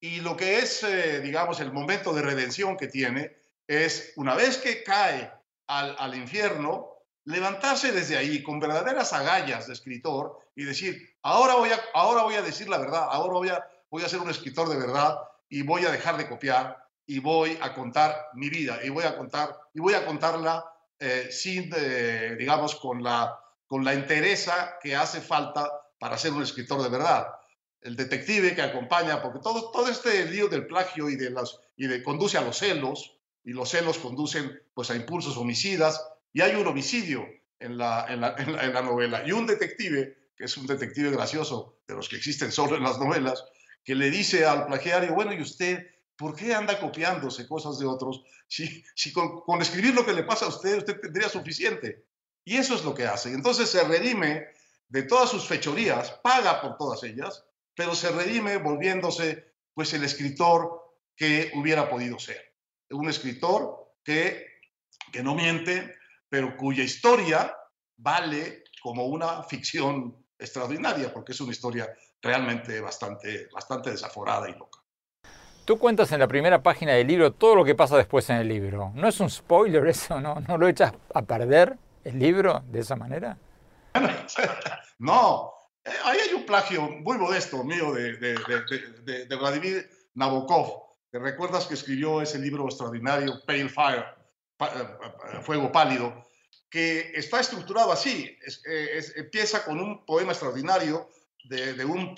Y 0.00 0.20
lo 0.20 0.36
que 0.36 0.58
es, 0.58 0.84
digamos, 1.22 1.60
el 1.60 1.72
momento 1.72 2.12
de 2.12 2.20
redención 2.20 2.76
que 2.76 2.88
tiene 2.88 3.36
es, 3.66 4.12
una 4.16 4.34
vez 4.34 4.58
que 4.58 4.82
cae 4.82 5.32
al, 5.66 5.96
al 5.98 6.14
infierno, 6.14 6.94
levantarse 7.24 7.92
desde 7.92 8.16
ahí 8.16 8.42
con 8.42 8.60
verdaderas 8.60 9.12
agallas 9.12 9.66
de 9.66 9.72
escritor 9.72 10.38
y 10.54 10.64
decir, 10.64 11.16
ahora 11.22 11.54
voy 11.54 11.70
a, 11.70 11.80
ahora 11.94 12.22
voy 12.22 12.34
a 12.34 12.42
decir 12.42 12.68
la 12.68 12.78
verdad, 12.78 13.06
ahora 13.10 13.34
voy 13.34 13.48
a, 13.48 13.66
voy 13.90 14.02
a 14.02 14.08
ser 14.08 14.20
un 14.20 14.30
escritor 14.30 14.68
de 14.68 14.76
verdad 14.76 15.18
y 15.48 15.62
voy 15.62 15.84
a 15.84 15.90
dejar 15.90 16.16
de 16.16 16.28
copiar 16.28 16.84
y 17.06 17.18
voy 17.18 17.58
a 17.60 17.74
contar 17.74 18.28
mi 18.34 18.48
vida 18.48 18.80
y 18.82 18.90
voy 18.90 19.04
a 19.04 19.16
contar 19.16 19.58
y 19.72 19.80
voy 19.80 19.94
a 19.94 20.04
contarla 20.04 20.64
eh, 21.04 21.30
sin, 21.30 21.70
eh, 21.76 22.34
digamos, 22.38 22.76
con 22.76 23.02
la, 23.02 23.38
con 23.66 23.84
la 23.84 23.92
entereza 23.92 24.78
que 24.82 24.96
hace 24.96 25.20
falta 25.20 25.70
para 25.98 26.16
ser 26.16 26.32
un 26.32 26.42
escritor 26.42 26.82
de 26.82 26.88
verdad. 26.88 27.26
El 27.82 27.94
detective 27.94 28.54
que 28.54 28.62
acompaña, 28.62 29.20
porque 29.20 29.40
todo, 29.40 29.70
todo 29.70 29.88
este 29.88 30.24
lío 30.24 30.48
del 30.48 30.66
plagio 30.66 31.10
y 31.10 31.16
de, 31.16 31.28
las, 31.28 31.60
y 31.76 31.88
de 31.88 32.02
conduce 32.02 32.38
a 32.38 32.40
los 32.40 32.56
celos, 32.56 33.18
y 33.44 33.52
los 33.52 33.68
celos 33.68 33.98
conducen 33.98 34.58
pues 34.72 34.90
a 34.90 34.96
impulsos 34.96 35.36
homicidas, 35.36 36.02
y 36.32 36.40
hay 36.40 36.54
un 36.54 36.66
homicidio 36.66 37.26
en 37.60 37.76
la, 37.76 38.06
en 38.08 38.22
la, 38.22 38.82
novela 38.82 39.22
y 39.26 39.32
un 39.32 39.46
detective, 39.46 40.30
que 40.34 40.44
es 40.44 40.56
un 40.56 40.66
detective 40.66 41.10
gracioso, 41.10 41.80
de 41.86 41.96
los 41.96 42.08
que 42.08 42.16
existen 42.16 42.50
solo 42.50 42.76
en 42.76 42.82
las 42.82 42.98
novelas, 42.98 43.44
que 43.84 43.94
le 43.94 44.10
dice 44.10 44.46
al 44.46 44.68
plagiario, 44.68 45.12
bueno, 45.12 45.34
¿y 45.34 45.42
usted 45.42 45.86
por 46.16 46.34
qué 46.34 46.54
anda 46.54 46.78
copiándose 46.78 47.48
cosas 47.48 47.78
de 47.78 47.86
otros? 47.86 48.22
Si, 48.46 49.12
con, 49.12 49.40
con, 49.40 49.60
escribir 49.62 49.94
lo 49.94 50.04
que 50.04 50.12
le 50.12 50.22
pasa 50.22 50.46
a 50.46 50.48
usted, 50.48 50.78
usted 50.78 51.00
tendría 51.00 51.28
suficiente. 51.28 52.06
Y 52.44 52.56
eso 52.56 52.74
es 52.74 52.84
lo 52.84 52.94
que 52.94 53.06
hace. 53.06 53.32
Entonces 53.32 53.70
se 53.70 53.82
redime 53.84 54.46
de 54.88 55.02
todas 55.02 55.30
sus 55.30 55.46
fechorías, 55.46 56.12
paga 56.22 56.60
por 56.60 56.76
todas 56.76 57.02
ellas, 57.02 57.44
pero 57.74 57.94
se 57.94 58.10
redime 58.10 58.58
volviéndose 58.58 59.54
pues 59.72 59.92
el 59.94 60.04
escritor 60.04 60.80
que 61.16 61.50
hubiera 61.54 61.88
podido 61.88 62.18
ser. 62.18 62.54
Un 62.90 63.08
escritor 63.08 63.94
que, 64.04 64.46
que 65.12 65.22
no 65.22 65.34
miente, 65.34 65.96
pero 66.28 66.56
cuya 66.56 66.84
historia 66.84 67.56
vale 67.96 68.64
como 68.82 69.06
una 69.06 69.42
ficción 69.42 70.24
extraordinaria, 70.38 71.12
porque 71.12 71.32
es 71.32 71.40
una 71.40 71.52
historia 71.52 71.92
realmente 72.20 72.80
bastante, 72.80 73.48
bastante 73.52 73.90
desaforada 73.90 74.48
y 74.48 74.52
loca. 74.52 74.83
Tú 75.64 75.78
cuentas 75.78 76.12
en 76.12 76.20
la 76.20 76.28
primera 76.28 76.62
página 76.62 76.92
del 76.92 77.06
libro 77.06 77.32
todo 77.32 77.56
lo 77.56 77.64
que 77.64 77.74
pasa 77.74 77.96
después 77.96 78.28
en 78.28 78.36
el 78.36 78.48
libro. 78.48 78.92
¿No 78.94 79.08
es 79.08 79.18
un 79.20 79.30
spoiler 79.30 79.86
eso? 79.86 80.20
¿No, 80.20 80.40
¿No 80.40 80.58
lo 80.58 80.68
echas 80.68 80.92
a 81.14 81.22
perder 81.22 81.78
el 82.04 82.18
libro 82.18 82.62
de 82.66 82.80
esa 82.80 82.96
manera? 82.96 83.38
no, 84.98 85.52
eh, 85.84 85.90
ahí 86.04 86.18
hay 86.18 86.34
un 86.34 86.44
plagio 86.44 86.82
muy 86.82 87.16
modesto 87.16 87.62
mío 87.64 87.92
de, 87.92 88.16
de, 88.16 89.36
Vladimir 89.36 89.88
Nabokov, 90.14 90.82
que 91.10 91.18
recuerdas 91.18 91.66
que 91.66 91.74
escribió 91.74 92.20
ese 92.20 92.38
libro 92.38 92.64
extraordinario, 92.66 93.40
Pale 93.46 93.68
Fire, 93.68 94.04
eh, 94.60 95.40
Fuego 95.42 95.70
Pálido, 95.72 96.26
que 96.68 97.12
está 97.14 97.40
estructurado 97.40 97.92
así. 97.92 98.36
Eh, 98.66 99.04
empieza 99.16 99.64
con 99.64 99.80
un 99.80 100.04
poema 100.04 100.32
extraordinario 100.32 101.08
de, 101.44 101.84
un, 101.84 102.14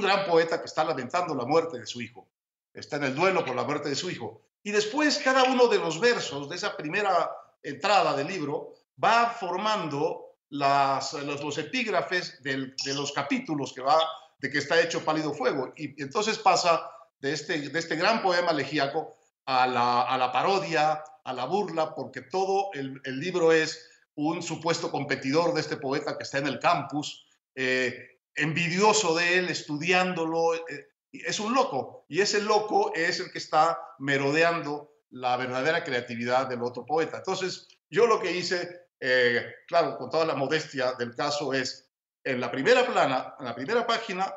gran 0.00 0.26
poeta 0.26 0.58
que 0.60 0.66
está 0.66 0.84
lamentando 0.84 1.34
la 1.34 1.44
muerte 1.44 1.78
de 1.78 1.86
su 1.86 2.00
hijo. 2.00 2.26
Está 2.72 2.96
en 2.96 3.04
el 3.04 3.14
duelo 3.14 3.44
por 3.44 3.56
la 3.56 3.64
muerte 3.64 3.88
de 3.88 3.96
su 3.96 4.10
hijo. 4.10 4.42
Y 4.62 4.70
después 4.70 5.18
cada 5.18 5.44
uno 5.44 5.68
de 5.68 5.78
los 5.78 6.00
versos 6.00 6.48
de 6.48 6.56
esa 6.56 6.76
primera 6.76 7.30
entrada 7.62 8.16
del 8.16 8.28
libro 8.28 8.74
va 9.02 9.30
formando 9.30 10.36
los, 10.50 11.58
epígrafes 11.58 12.42
de 12.42 12.94
los 12.94 13.12
capítulos 13.12 13.72
que 13.72 13.80
va, 13.80 13.98
de 14.38 14.50
que 14.50 14.58
está 14.58 14.80
hecho 14.80 15.04
Pálido 15.04 15.32
Fuego. 15.32 15.72
Y, 15.76 16.00
entonces 16.02 16.38
pasa 16.38 16.90
de 17.20 17.32
este, 17.32 17.68
de 17.68 17.78
este 17.78 17.96
gran 17.96 18.22
poema 18.22 18.50
elegíaco 18.50 19.16
a 19.46 19.66
la, 19.66 20.02
a 20.02 20.18
la 20.18 20.32
parodia, 20.32 21.02
a 21.24 21.32
la 21.32 21.44
burla, 21.44 21.94
porque 21.94 22.22
todo 22.22 22.70
el, 22.74 23.00
libro 23.04 23.52
es 23.52 23.88
un 24.14 24.42
supuesto 24.42 24.90
competidor 24.90 25.54
de 25.54 25.60
este 25.60 25.76
poeta 25.76 26.16
que 26.16 26.24
está 26.24 26.38
en 26.38 26.46
el 26.46 26.58
campus, 26.58 27.24
eh, 27.54 28.20
envidioso 28.34 29.14
de 29.14 29.38
él, 29.38 29.48
estudiándolo. 29.48 30.54
Eh, 30.54 30.88
es 31.12 31.40
un 31.40 31.54
loco, 31.54 32.04
y 32.08 32.20
ese 32.20 32.40
loco 32.40 32.92
es 32.94 33.20
el 33.20 33.32
que 33.32 33.38
está 33.38 33.78
merodeando 33.98 34.94
la 35.10 35.36
verdadera 35.36 35.82
creatividad 35.82 36.46
del 36.46 36.62
otro 36.62 36.86
poeta. 36.86 37.18
Entonces, 37.18 37.68
yo 37.88 38.06
lo 38.06 38.20
que 38.20 38.32
hice, 38.32 38.86
eh, 39.00 39.54
claro, 39.66 39.98
con 39.98 40.08
toda 40.08 40.24
la 40.24 40.36
modestia 40.36 40.92
del 40.92 41.14
caso, 41.14 41.52
es 41.52 41.90
en 42.22 42.40
la 42.40 42.50
primera 42.50 42.86
plana, 42.86 43.34
en 43.38 43.44
la 43.44 43.54
primera 43.54 43.86
página, 43.86 44.32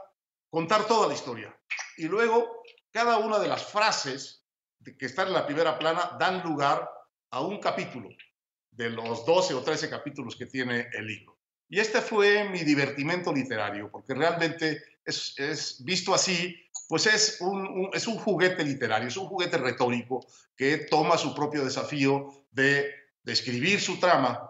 contar 0.50 0.86
toda 0.86 1.08
la 1.08 1.14
historia. 1.14 1.56
Y 1.98 2.06
luego, 2.06 2.64
cada 2.92 3.18
una 3.18 3.40
de 3.40 3.48
las 3.48 3.66
frases 3.66 4.46
que 4.98 5.06
están 5.06 5.28
en 5.28 5.34
la 5.34 5.46
primera 5.46 5.78
plana 5.78 6.16
dan 6.20 6.44
lugar 6.44 6.90
a 7.32 7.42
un 7.42 7.60
capítulo 7.60 8.10
de 8.72 8.90
los 8.90 9.26
12 9.26 9.54
o 9.54 9.62
13 9.62 9.90
capítulos 9.90 10.36
que 10.36 10.46
tiene 10.46 10.90
el 10.94 11.06
libro. 11.06 11.38
Y 11.70 11.80
este 11.80 12.02
fue 12.02 12.44
mi 12.50 12.60
divertimento 12.60 13.34
literario, 13.34 13.90
porque 13.90 14.14
realmente 14.14 14.82
es, 15.06 15.34
es 15.38 15.84
visto 15.84 16.14
así, 16.14 16.56
pues 16.88 17.08
es 17.08 17.42
un, 17.42 17.90
es 17.94 18.08
un 18.08 18.18
juguete 18.18 18.64
literario, 18.64 19.08
es 19.08 19.18
un 19.18 19.28
juguete 19.28 19.58
retórico 19.58 20.26
que 20.56 20.78
toma 20.78 21.18
su 21.18 21.34
propio 21.34 21.64
desafío 21.64 22.46
de, 22.52 22.92
de 23.24 23.34
escribir 23.34 23.80
su 23.80 24.00
trama 24.00 24.50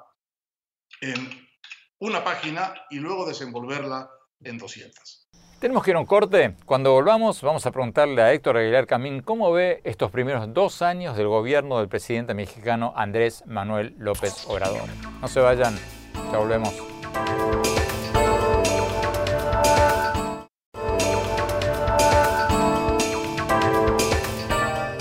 en 1.01 1.15
una 1.99 2.23
página 2.23 2.73
y 2.89 2.97
luego 2.97 3.25
desenvolverla 3.25 4.09
en 4.41 4.57
200. 4.57 5.23
Tenemos 5.59 5.81
que 5.83 5.91
ir 5.91 5.95
a 5.95 5.99
un 5.99 6.05
corte. 6.05 6.55
Cuando 6.65 6.91
volvamos 6.91 7.41
vamos 7.41 7.65
a 7.65 7.71
preguntarle 7.71 8.21
a 8.21 8.33
Héctor 8.33 8.57
Aguilar 8.57 8.85
Camín 8.85 9.21
cómo 9.21 9.53
ve 9.53 9.79
estos 9.85 10.11
primeros 10.11 10.53
dos 10.53 10.81
años 10.81 11.15
del 11.15 11.29
gobierno 11.29 11.79
del 11.79 11.87
presidente 11.87 12.33
mexicano 12.33 12.93
Andrés 12.97 13.45
Manuel 13.47 13.95
López 13.97 14.45
Obrador. 14.47 14.89
No 15.21 15.27
se 15.29 15.39
vayan, 15.39 15.79
ya 16.33 16.37
volvemos. 16.37 16.92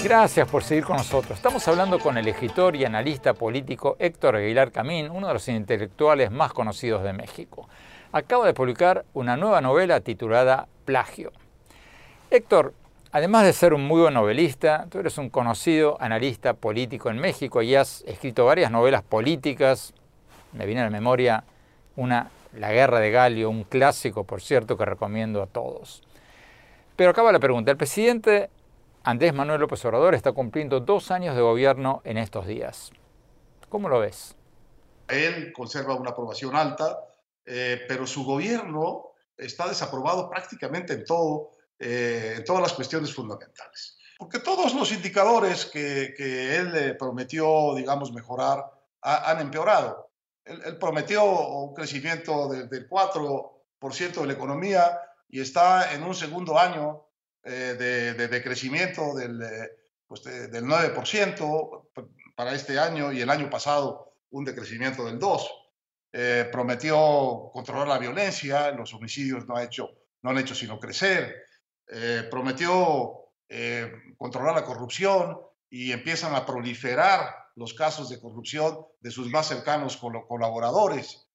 Gracias 0.03 0.48
por 0.48 0.62
seguir 0.62 0.85
con 0.85 0.96
nosotros. 0.98 1.38
Estamos 1.38 1.66
hablando 1.68 1.98
con 1.98 2.18
el 2.18 2.29
escritor 2.29 2.77
y 2.77 2.85
analista 2.85 3.35
político 3.35 3.96
Héctor 3.98 4.37
Aguilar 4.37 4.70
Camín, 4.70 5.11
uno 5.11 5.29
de 5.29 5.35
los 5.35 5.48
intelectuales 5.48 6.31
más 6.31 6.53
conocidos 6.53 7.03
de 7.03 7.12
México 7.12 7.68
acaba 8.12 8.46
de 8.46 8.53
publicar 8.53 9.07
una 9.14 9.37
nueva 9.37 9.61
novela 9.62 10.01
titulada 10.01 10.68
Plagio. 10.85 11.33
Héctor, 12.31 12.75
además 13.11 13.44
de 13.44 13.55
ser 13.55 13.72
un 13.72 13.87
muy 13.87 14.03
buen 14.03 14.14
novelista, 14.14 14.87
tú 14.90 14.98
eres 14.98 15.16
un 15.16 15.31
conocido 15.31 15.96
analista 15.98 16.53
político 16.53 17.11
en 17.11 17.18
México 17.18 17.62
y 17.62 17.75
has 17.75 18.03
escrito 18.07 18.44
varias 18.44 18.70
novelas 18.70 19.03
políticas. 19.03 19.94
Me 20.53 20.66
viene 20.66 20.83
a 20.83 20.85
la 20.85 20.90
memoria 20.90 21.44
una 21.97 22.31
La 22.55 22.73
Guerra 22.73 23.01
de 23.01 23.11
Galio, 23.11 23.51
un 23.51 23.65
clásico, 23.65 24.25
por 24.25 24.41
cierto, 24.43 24.77
que 24.77 24.85
recomiendo 24.85 25.43
a 25.43 25.47
todos. 25.47 26.03
Pero 26.97 27.11
acaba 27.11 27.33
la 27.33 27.41
pregunta. 27.41 27.71
El 27.71 27.77
presidente 27.77 28.51
Andrés 29.05 29.35
Manuel 29.35 29.61
López 29.61 29.85
Obrador 29.85 30.15
está 30.15 30.33
cumpliendo 30.33 30.81
dos 30.81 31.11
años 31.11 31.35
de 31.35 31.43
gobierno 31.43 32.03
en 32.05 32.19
estos 32.19 32.47
días. 32.47 32.93
¿Cómo 33.69 33.89
lo 33.89 33.99
ves? 33.99 34.37
Él 35.09 35.53
conserva 35.53 35.95
una 35.95 36.11
aprobación 36.11 36.55
alta, 36.55 37.01
eh, 37.45 37.83
pero 37.89 38.07
su 38.07 38.25
gobierno 38.25 39.13
está 39.37 39.67
desaprobado 39.67 40.31
prácticamente 40.31 40.93
en, 40.93 41.05
todo, 41.05 41.51
eh, 41.79 42.35
en 42.37 42.45
todas 42.45 42.63
las 42.63 42.73
cuestiones 42.75 43.13
fundamentales. 43.13 43.99
Porque 44.19 44.39
todos 44.39 44.73
los 44.75 44.93
indicadores 44.93 45.67
que, 45.67 46.15
que 46.17 46.57
él 46.57 46.97
prometió, 46.97 47.75
digamos, 47.75 48.13
mejorar, 48.13 48.71
han 49.01 49.41
empeorado. 49.41 50.12
Él, 50.45 50.79
prometió 50.79 51.25
un 51.25 51.75
crecimiento 51.75 52.49
del 52.49 52.89
4% 52.89 54.21
de 54.21 54.27
la 54.27 54.33
economía 54.33 55.01
y 55.29 55.41
está 55.41 55.95
en 55.95 56.03
un 56.03 56.15
segundo 56.15 56.59
año 56.59 57.07
de, 57.43 58.15
de, 58.15 58.43
crecimiento 58.43 59.15
del, 59.15 59.41
pues 60.07 60.23
del 60.23 60.65
9% 60.65 61.89
para 62.37 62.55
este 62.55 62.79
año 62.79 63.13
y 63.13 63.21
el 63.21 63.31
año 63.31 63.51
pasado 63.51 64.15
un 64.31 64.45
decrecimiento 64.45 65.05
del 65.07 65.19
2%. 65.19 65.49
Eh, 66.15 66.47
prometió 66.53 67.51
controlar 67.55 67.89
la 67.89 67.99
violencia, 67.99 68.71
los 68.73 68.93
homicidios 68.93 69.47
no, 69.47 69.57
ha 69.57 69.65
hecho, 69.65 69.89
no 70.21 70.31
han 70.31 70.39
hecho 70.39 70.55
sino 70.55 70.79
crecer. 70.79 71.47
Eh, 71.89 72.29
prometió 72.31 73.31
eh, 73.49 73.91
controlar 74.19 74.55
la 74.55 74.65
corrupción 74.65 75.39
y 75.71 75.91
empiezan 75.93 76.35
a 76.35 76.45
proliferar 76.45 77.35
los 77.57 77.75
casos 77.75 78.09
de 78.09 78.21
corrupción 78.21 78.87
de 79.01 79.11
sus 79.11 79.29
más 79.31 79.49
cercanos 79.49 79.97
colaboradores. 79.97 81.27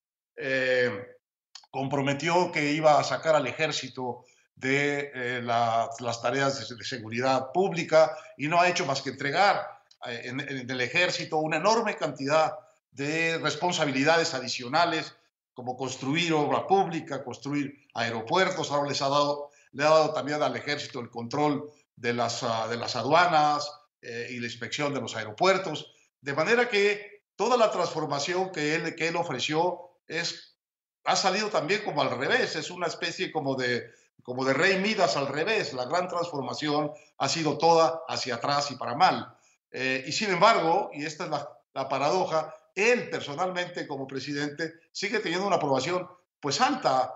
comprometió 1.72 2.52
que 2.52 2.72
iba 2.72 3.00
a 3.00 3.04
sacar 3.04 3.36
al 3.36 3.48
ejército 3.48 4.24
de 4.56 5.42
las 5.44 6.22
tareas 6.22 6.68
de, 6.70 6.84
seguridad 6.84 7.52
pública 7.52 8.16
y 8.38 8.48
no 8.48 8.60
ha 8.60 8.70
hecho 8.70 8.86
más 8.86 9.02
que 9.02 9.12
entregar 9.12 9.68
en, 10.06 10.40
en 10.40 10.70
el 10.70 10.82
ejército 10.82 11.38
una 11.38 11.58
enorme 11.58 11.96
cantidad 11.96 12.54
de 12.98 13.38
responsabilidades 13.38 14.34
adicionales, 14.34 15.16
como 15.54 15.78
construir 15.78 16.34
obra 16.34 16.66
pública, 16.66 17.24
construir 17.24 17.88
aeropuertos. 17.94 18.72
Ahora 18.72 18.90
les 18.90 19.02
ha 19.02 19.10
dado, 19.10 19.52
le 19.72 19.84
ha 19.84 19.90
dado 19.90 20.14
también 20.14 20.42
al 20.42 20.56
ejército 20.56 21.00
el 21.00 21.10
control 21.10 21.72
de 21.96 22.14
las, 22.14 22.44
ah, 22.44 22.68
de 22.68 22.78
las 22.78 22.96
aduanas 22.96 23.72
eh, 24.02 24.28
y 24.32 24.40
la 24.40 24.48
inspección 24.48 24.94
de 24.94 25.02
los 25.02 25.16
aeropuertos. 25.16 25.94
De 26.28 26.34
manera 26.34 26.68
que 26.68 27.24
toda 27.38 27.56
la 27.56 27.72
transformación 27.72 28.52
que 28.52 28.76
él, 28.76 28.96
que 28.96 29.08
él 29.08 29.16
ofreció 29.16 29.92
es, 30.08 30.58
ha 31.06 31.16
salido 31.16 31.48
también 31.48 31.86
como 31.86 32.02
al 32.02 32.10
revés, 32.10 32.58
es 32.58 32.70
una 32.70 32.88
especie 32.88 33.32
como 33.32 33.56
de, 33.56 33.90
como 34.24 34.44
de 34.44 34.54
rey 34.54 34.78
Midas 34.78 35.16
al 35.16 35.30
revés. 35.30 35.72
La 35.72 35.86
gran 35.86 36.10
transformación 36.10 36.92
ha 37.18 37.30
sido 37.30 37.58
toda 37.58 38.02
hacia 38.10 38.36
atrás 38.36 38.72
y 38.72 38.76
para 38.76 38.94
mal. 38.94 39.38
Eh, 39.72 40.04
y 40.06 40.12
sin 40.12 40.30
embargo, 40.30 40.90
y 40.94 41.06
esta 41.06 41.24
es 41.24 41.30
la, 41.30 41.50
la 41.74 41.88
paradoja, 41.88 42.54
él 42.76 43.10
personalmente 43.10 43.88
como 43.88 44.06
presidente 44.06 44.74
sigue 44.92 45.20
teniendo 45.20 45.48
una 45.48 45.56
aprobación 45.56 46.10
pues 46.42 46.60
alta, 46.60 47.10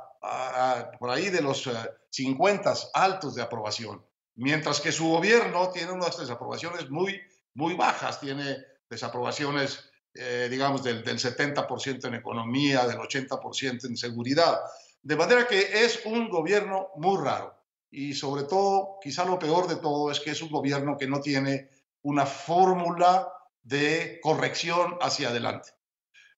por 0.98 1.10
ahí 1.10 1.30
de 1.30 1.42
los 1.42 1.70
50 2.12 2.72
eh, 2.72 2.76
altos 2.94 3.36
de 3.36 3.42
aprobación, 3.42 4.06
mientras 4.36 4.80
que 4.80 4.94
su 4.94 5.10
gobierno 5.10 5.70
tiene 5.70 5.92
unas 5.92 6.18
desaprobaciones 6.18 6.90
muy, 6.90 7.20
muy 7.56 7.74
bajas, 7.74 8.22
tiene 8.22 8.71
desaprobaciones, 8.92 9.90
eh, 10.14 10.48
digamos, 10.52 10.84
del, 10.84 11.04
del 11.04 11.18
70% 11.18 12.06
en 12.06 12.14
economía, 12.14 12.86
del 12.86 12.98
80% 12.98 13.86
en 13.86 13.98
seguridad. 13.98 14.60
De 15.02 15.16
manera 15.16 15.48
que 15.48 15.84
es 15.84 16.02
un 16.06 16.30
gobierno 16.30 16.90
muy 16.98 17.20
raro. 17.24 17.56
Y 17.90 18.14
sobre 18.14 18.44
todo, 18.44 19.00
quizá 19.02 19.26
lo 19.26 19.40
peor 19.40 19.68
de 19.68 19.78
todo 19.78 20.12
es 20.12 20.20
que 20.20 20.32
es 20.32 20.42
un 20.42 20.50
gobierno 20.50 20.98
que 20.98 21.08
no 21.08 21.22
tiene 21.22 21.70
una 22.04 22.26
fórmula 22.26 23.28
de 23.64 24.20
corrección 24.22 24.98
hacia 25.02 25.30
adelante. 25.30 25.70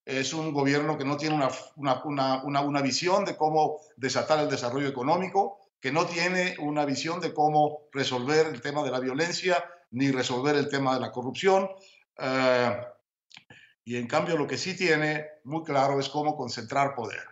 Es 0.05 0.33
un 0.33 0.53
gobierno 0.53 0.97
que 0.97 1.05
no 1.05 1.15
tiene 1.15 1.35
una, 1.35 2.81
visión 2.81 3.23
de 3.23 3.37
cómo 3.37 3.79
desatar 3.95 4.39
el 4.39 4.49
desarrollo 4.49 4.87
económico, 4.87 5.59
que 5.79 5.91
no 5.91 6.05
tiene 6.05 6.55
una 6.59 6.85
visión 6.85 7.21
de 7.21 7.33
cómo 7.33 7.83
resolver 7.91 8.47
el 8.47 8.61
tema 8.61 8.83
de 8.83 8.91
la 8.91 8.99
violencia 8.99 9.63
ni 9.91 10.11
resolver 10.11 10.55
el 10.55 10.69
tema 10.69 10.95
de 10.95 10.99
la 10.99 11.11
corrupción. 11.11 11.69
Eh, 12.17 12.77
y 13.85 13.97
en 13.97 14.07
cambio 14.07 14.37
lo 14.37 14.47
que 14.47 14.57
sí 14.57 14.75
tiene 14.75 15.27
muy 15.43 15.63
claro 15.63 15.99
es 15.99 16.09
cómo 16.09 16.35
concentrar 16.35 16.95
poder, 16.95 17.23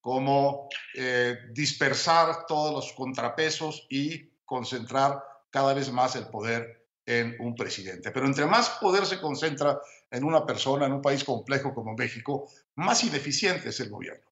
cómo 0.00 0.68
eh, 0.94 1.38
dispersar 1.52 2.46
todos 2.46 2.72
los 2.72 2.92
contrapesos 2.92 3.86
y 3.88 4.30
concentrar 4.44 5.22
cada 5.50 5.72
vez 5.74 5.90
más 5.90 6.16
el 6.16 6.26
poder 6.26 6.86
en 7.06 7.36
un 7.38 7.54
presidente. 7.54 8.10
Pero 8.10 8.26
entre 8.26 8.46
más 8.46 8.70
poder 8.80 9.06
se 9.06 9.20
concentra 9.20 9.80
en 10.10 10.24
una 10.24 10.44
persona, 10.44 10.86
en 10.86 10.92
un 10.92 11.02
país 11.02 11.24
complejo 11.24 11.72
como 11.72 11.94
México, 11.94 12.48
más 12.74 13.04
ineficiente 13.04 13.70
es 13.70 13.80
el 13.80 13.90
gobierno. 13.90 14.24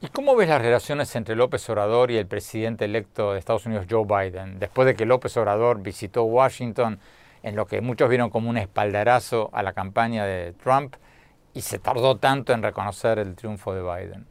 ¿Y 0.00 0.08
cómo 0.08 0.36
ves 0.36 0.48
las 0.48 0.62
relaciones 0.62 1.16
entre 1.16 1.34
López 1.34 1.68
Obrador 1.68 2.12
y 2.12 2.18
el 2.18 2.26
presidente 2.26 2.84
electo 2.84 3.32
de 3.32 3.40
Estados 3.40 3.66
Unidos, 3.66 3.86
Joe 3.90 4.04
Biden, 4.04 4.60
después 4.60 4.86
de 4.86 4.94
que 4.94 5.04
López 5.04 5.36
Obrador 5.36 5.82
visitó 5.82 6.22
Washington 6.22 7.00
en 7.42 7.56
lo 7.56 7.66
que 7.66 7.80
muchos 7.80 8.08
vieron 8.08 8.30
como 8.30 8.50
un 8.50 8.58
espaldarazo 8.58 9.50
a 9.52 9.62
la 9.62 9.72
campaña 9.72 10.24
de 10.24 10.52
Trump 10.54 10.96
y 11.54 11.62
se 11.62 11.78
tardó 11.78 12.18
tanto 12.18 12.52
en 12.52 12.62
reconocer 12.62 13.18
el 13.18 13.34
triunfo 13.34 13.74
de 13.74 13.82
Biden? 13.82 14.26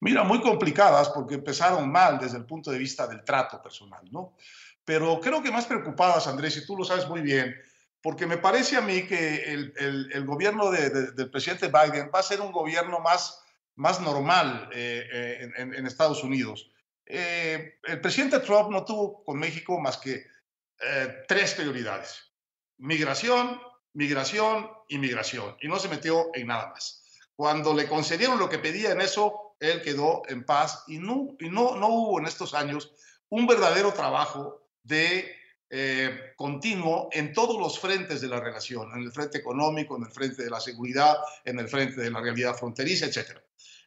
Mira, 0.00 0.24
muy 0.24 0.40
complicadas 0.40 1.08
porque 1.10 1.34
empezaron 1.34 1.90
mal 1.90 2.18
desde 2.18 2.38
el 2.38 2.44
punto 2.44 2.70
de 2.70 2.78
vista 2.78 3.06
del 3.06 3.24
trato 3.24 3.60
personal, 3.60 4.02
¿no? 4.10 4.34
pero 4.84 5.20
creo 5.20 5.42
que 5.42 5.50
más 5.50 5.66
preocupadas, 5.66 6.26
Andrés, 6.26 6.56
y 6.56 6.66
tú 6.66 6.76
lo 6.76 6.84
sabes 6.84 7.08
muy 7.08 7.20
bien, 7.20 7.54
porque 8.02 8.26
me 8.26 8.38
parece 8.38 8.76
a 8.76 8.80
mí 8.80 9.06
que 9.06 9.44
el, 9.44 10.26
gobierno 10.26 10.70
del 10.70 11.30
presidente 11.30 11.68
Biden 11.68 12.10
va 12.12 12.18
a 12.18 12.24
ser 12.24 12.40
un 12.40 12.50
gobierno 12.50 12.98
más, 12.98 13.40
más 13.76 14.00
normal 14.00 14.68
eh, 14.72 15.06
eh, 15.12 15.50
en, 15.56 15.74
en, 15.74 15.86
Estados 15.86 16.24
Unidos. 16.24 16.68
Eh, 17.06 17.78
el 17.84 18.00
presidente 18.00 18.40
Trump 18.40 18.70
no 18.70 18.84
tuvo 18.84 19.22
con 19.22 19.38
México 19.38 19.78
más 19.80 19.98
que 19.98 20.24
tres 21.28 21.54
prioridades. 21.54 22.32
Migración, 22.78 23.60
migración 23.94 24.70
y 24.88 24.98
migración. 24.98 25.56
Y 25.60 25.68
no 25.68 25.78
se 25.78 25.88
metió 25.88 26.30
en 26.34 26.48
nada 26.48 26.70
más. 26.70 27.02
Cuando 27.34 27.74
le 27.74 27.88
concedieron 27.88 28.38
lo 28.38 28.48
que 28.48 28.58
pedía 28.58 28.92
en 28.92 29.00
eso, 29.00 29.56
él 29.60 29.82
quedó 29.82 30.22
en 30.28 30.44
paz 30.44 30.84
y 30.88 30.98
no, 30.98 31.36
no, 31.40 31.76
no 31.76 31.88
hubo 31.88 32.18
en 32.18 32.26
estos 32.26 32.54
años 32.54 32.92
un 33.28 33.46
verdadero 33.46 33.92
trabajo 33.92 34.68
de 34.82 35.34
eh, 35.70 36.34
continuo 36.36 37.08
en 37.12 37.32
todos 37.32 37.58
los 37.58 37.78
frentes 37.78 38.20
de 38.20 38.28
la 38.28 38.40
relación, 38.40 38.92
en 38.92 39.04
el 39.04 39.12
frente 39.12 39.38
económico, 39.38 39.96
en 39.96 40.02
el 40.02 40.10
frente 40.10 40.44
de 40.44 40.50
la 40.50 40.60
seguridad, 40.60 41.16
en 41.44 41.58
el 41.58 41.68
frente 41.68 42.00
de 42.00 42.10
la 42.10 42.20
realidad 42.20 42.54
fronteriza, 42.54 43.06
etc. 43.06 43.38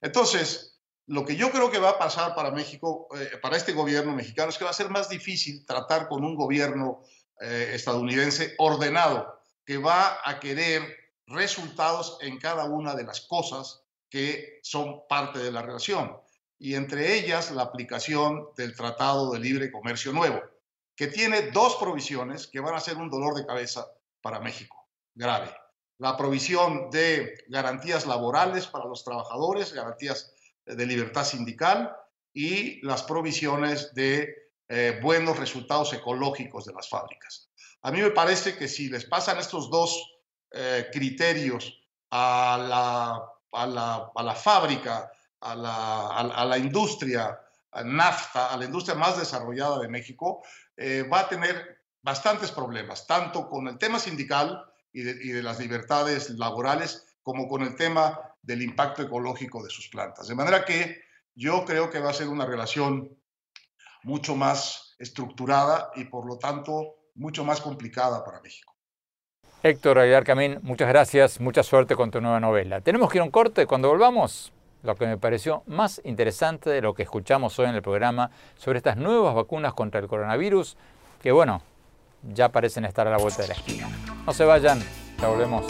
Entonces, 0.02 0.75
lo 1.08 1.26
que 1.26 1.36
yo 1.36 1.52
creo 1.52 1.70
que 1.70 1.80
va 1.80 1.92
a 1.92 2.00
pasar 2.00 2.36
para 2.36 2.52
México, 2.52 3.08
eh, 3.16 3.38
para 3.42 3.58
este 3.58 3.74
gobierno 3.74 4.14
mexicano, 4.14 4.50
es 4.50 4.58
que 4.58 4.64
va 4.64 4.72
a 4.72 4.74
ser 4.74 4.90
más 4.90 5.10
difícil 5.10 5.66
tratar 5.66 6.08
con 6.08 6.24
un 6.24 6.36
gobierno 6.36 7.02
eh, 7.40 7.72
estadounidense 7.74 8.56
ordenado, 8.58 9.40
que 9.66 9.78
va 9.78 10.20
a 10.24 10.40
querer 10.40 10.96
resultados 11.28 12.18
en 12.22 12.40
cada 12.40 12.66
una 12.66 12.96
de 12.96 13.04
las 13.04 13.22
cosas 13.22 13.84
que 14.10 14.60
son 14.64 15.08
parte 15.08 15.40
de 15.40 15.52
la 15.52 15.62
relación, 15.62 16.18
y 16.58 16.76
entre 16.76 17.16
ellas 17.16 17.52
la 17.52 17.64
aplicación 17.64 18.48
del 18.56 18.76
Tratado 18.76 19.32
de 19.32 19.40
Libre 19.40 19.72
Comercio 19.72 20.14
Nuevo 20.14 20.42
que 20.96 21.08
tiene 21.08 21.52
dos 21.52 21.76
provisiones 21.76 22.48
que 22.48 22.60
van 22.60 22.76
a 22.76 22.80
ser 22.80 22.98
un 22.98 23.10
dolor 23.10 23.36
de 23.36 23.46
cabeza 23.46 23.88
para 24.22 24.40
México, 24.40 24.88
grave. 25.14 25.54
La 25.98 26.18
provisión 26.18 26.90
de 26.90 27.44
garantías 27.48 28.06
laborales 28.06 28.68
para 28.68 28.86
los 28.86 29.04
trabajadores, 29.04 29.74
garantías 29.74 30.34
de 30.66 30.86
libertad 30.86 31.24
sindical 31.24 31.96
y 32.34 32.86
las 32.86 33.04
provisiones 33.04 33.94
de 33.94 34.34
eh, 34.68 35.00
buenos 35.02 35.38
resultados 35.38 35.94
ecológicos 35.94 36.66
de 36.66 36.74
las 36.74 36.90
fábricas. 36.90 37.50
A 37.82 37.92
mí 37.92 38.02
me 38.02 38.12
parece 38.12 38.58
que 38.58 38.68
si 38.68 38.90
les 38.90 39.06
pasan 39.06 39.38
estos 39.38 39.70
dos 39.70 40.20
eh, 40.52 40.88
criterios 40.92 41.82
a 42.12 42.58
la, 42.68 43.62
a, 43.62 43.68
la, 43.68 44.12
a 44.16 44.24
la, 44.24 44.36
fábrica, 44.36 45.12
a 45.42 45.56
la, 45.56 46.08
a 46.08 46.46
la 46.46 46.58
industria, 46.58 47.40
NAFTA, 47.84 48.54
a 48.54 48.58
la 48.58 48.66
industria 48.66 48.96
más 48.96 49.18
desarrollada 49.18 49.80
de 49.80 49.88
México, 49.88 50.44
eh, 50.78 51.04
va 51.04 51.22
a 51.22 51.30
tener 51.30 51.84
bastantes 52.02 52.52
problemas, 52.52 53.08
tanto 53.08 53.50
con 53.50 53.68
el 53.68 53.78
tema 53.78 54.00
sindical 54.00 54.64
y 54.94 55.02
de, 55.02 55.44
las 55.44 55.60
libertades 55.60 56.30
laborales, 56.32 57.18
como 57.22 57.48
con 57.48 57.64
el 57.64 57.76
tema 57.76 58.35
del 58.46 58.62
impacto 58.62 59.02
ecológico 59.02 59.64
de 59.64 59.70
sus 59.70 59.90
plantas. 59.90 60.28
De 60.28 60.36
manera 60.36 60.64
que 60.64 61.02
yo 61.34 61.66
creo 61.66 61.90
que 61.90 62.00
va 62.00 62.12
a 62.12 62.14
ser 62.14 62.28
una 62.28 62.46
relación 62.46 63.18
mucho 64.04 64.36
más 64.36 64.96
estructurada 65.00 65.90
y 65.96 66.06
por 66.06 66.28
lo 66.28 66.38
tanto 66.38 66.96
mucho 67.16 67.44
más 67.44 67.60
complicada 67.60 68.24
para 68.24 68.42
México. 68.42 68.74
Héctor 69.64 69.98
Aguilar 69.98 70.24
Camín, 70.24 70.60
muchas 70.62 70.88
gracias, 70.88 71.40
mucha 71.40 71.64
suerte 71.64 71.96
con 71.96 72.12
tu 72.12 72.22
nueva 72.22 72.40
novela. 72.40 72.82
Tenemos 72.82 73.10
que 73.10 73.18
ir 73.18 73.22
a 73.22 73.26
un 73.26 73.32
corte, 73.32 73.66
cuando 73.66 73.90
volvamos, 73.90 74.54
lo 74.84 74.96
que 74.96 75.08
me 75.08 75.18
pareció 75.18 75.64
más 75.66 76.00
interesante 76.04 76.70
de 76.70 76.82
lo 76.82 76.94
que 76.94 77.02
escuchamos 77.02 77.58
hoy 77.58 77.66
en 77.66 77.76
el 77.76 77.82
programa 77.82 78.30
sobre 78.58 78.78
estas 78.78 78.98
nuevas 78.98 79.34
vacunas 79.34 79.74
contra 79.74 80.00
el 80.00 80.08
coronavirus, 80.08 80.78
que 81.20 81.32
bueno, 81.32 81.64
ya 82.22 82.50
parecen 82.50 82.86
estar 82.86 83.08
a 83.08 83.12
la 83.12 83.18
vuelta 83.18 83.42
de 83.42 83.48
la 83.48 83.54
esquina. 83.56 83.90
No 84.26 84.34
se 84.34 84.46
vayan, 84.46 84.80
ya 85.20 85.28
volvemos. 85.30 85.66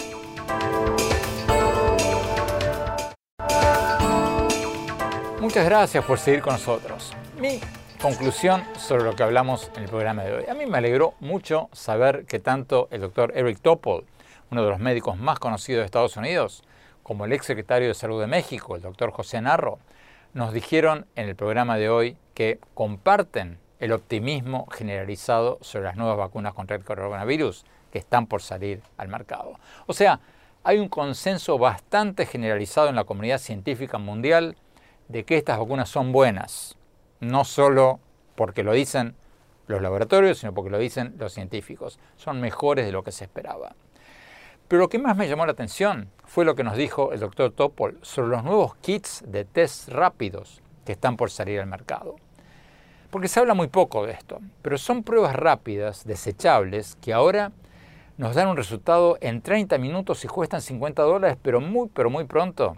Muchas 5.56 5.70
gracias 5.70 6.04
por 6.04 6.20
seguir 6.20 6.42
con 6.42 6.52
nosotros. 6.52 7.14
Mi 7.40 7.62
conclusión 8.02 8.62
sobre 8.78 9.06
lo 9.06 9.16
que 9.16 9.24
hablamos 9.24 9.72
en 9.78 9.84
el 9.84 9.90
programa 9.90 10.26
de 10.26 10.34
hoy. 10.34 10.46
A 10.50 10.54
mí 10.54 10.66
me 10.66 10.80
alegró 10.80 11.14
mucho 11.22 11.70
saber 11.72 12.26
que 12.26 12.40
tanto 12.40 12.90
el 12.92 13.00
doctor 13.00 13.32
Eric 13.38 13.62
Topol, 13.62 14.04
uno 14.52 14.66
de 14.66 14.70
los 14.70 14.80
médicos 14.80 15.18
más 15.18 15.40
conocidos 15.40 15.80
de 15.80 15.86
Estados 15.86 16.18
Unidos, 16.18 16.62
como 17.04 17.24
el 17.24 17.32
ex 17.32 17.46
secretario 17.46 17.88
de 17.88 17.94
Salud 17.94 18.20
de 18.20 18.28
México, 18.28 18.76
el 18.76 18.82
doctor 18.82 19.12
José 19.12 19.40
Narro, 19.40 19.80
nos 20.34 20.52
dijeron 20.52 21.06
en 21.16 21.30
el 21.30 21.38
programa 21.38 21.78
de 21.78 21.88
hoy 21.88 22.18
que 22.34 22.60
comparten 22.74 23.58
el 23.80 23.94
optimismo 23.94 24.68
generalizado 24.74 25.58
sobre 25.62 25.86
las 25.86 25.96
nuevas 25.96 26.18
vacunas 26.18 26.54
contra 26.54 26.76
el 26.76 26.84
coronavirus 26.84 27.64
que 27.94 28.00
están 28.00 28.28
por 28.28 28.42
salir 28.42 28.82
al 28.98 29.08
mercado. 29.08 29.58
O 29.86 29.94
sea, 29.94 30.20
hay 30.66 30.80
un 30.80 30.90
consenso 30.90 31.58
bastante 31.58 32.26
generalizado 32.26 32.90
en 32.90 32.96
la 32.96 33.06
comunidad 33.06 33.38
científica 33.38 33.98
mundial 34.00 34.58
de 35.08 35.24
que 35.24 35.38
estas 35.38 35.60
vacunas 35.60 35.90
son 35.90 36.12
buenas, 36.12 36.78
no 37.20 37.44
solo 37.46 38.00
porque 38.36 38.64
lo 38.64 38.74
dicen 38.74 39.16
los 39.68 39.82
laboratorios, 39.82 40.40
sino 40.40 40.54
porque 40.54 40.70
lo 40.70 40.78
dicen 40.78 41.16
los 41.18 41.34
científicos. 41.34 42.00
Son 42.18 42.40
mejores 42.42 42.86
de 42.86 42.92
lo 42.92 43.04
que 43.04 43.12
se 43.12 43.24
esperaba. 43.24 43.76
Pero 44.68 44.82
lo 44.82 44.90
que 44.90 45.00
más 45.00 45.16
me 45.16 45.28
llamó 45.28 45.46
la 45.46 45.52
atención 45.52 46.10
fue 46.26 46.46
lo 46.46 46.56
que 46.56 46.64
nos 46.64 46.76
dijo 46.76 47.14
el 47.14 47.20
doctor 47.20 47.52
Topol 47.52 48.00
sobre 48.02 48.30
los 48.30 48.44
nuevos 48.44 48.76
kits 48.78 49.24
de 49.28 49.46
test 49.46 49.90
rápidos 49.90 50.62
que 50.86 50.94
están 50.94 51.18
por 51.18 51.30
salir 51.30 51.60
al 51.60 51.68
mercado. 51.68 52.16
Porque 53.12 53.28
se 53.28 53.40
habla 53.40 53.54
muy 53.54 53.68
poco 53.68 54.06
de 54.06 54.14
esto, 54.14 54.40
pero 54.62 54.78
son 54.78 55.04
pruebas 55.04 55.36
rápidas, 55.36 56.04
desechables, 56.06 56.98
que 57.00 57.14
ahora 57.14 57.52
nos 58.18 58.36
dan 58.36 58.48
un 58.48 58.58
resultado 58.58 59.18
en 59.22 59.42
30 59.42 59.78
minutos 59.78 60.26
y 60.26 60.28
cuestan 60.28 60.62
50 60.62 61.02
dólares, 61.04 61.38
pero 61.42 61.62
muy, 61.62 61.90
pero 61.94 62.10
muy 62.10 62.26
pronto 62.26 62.78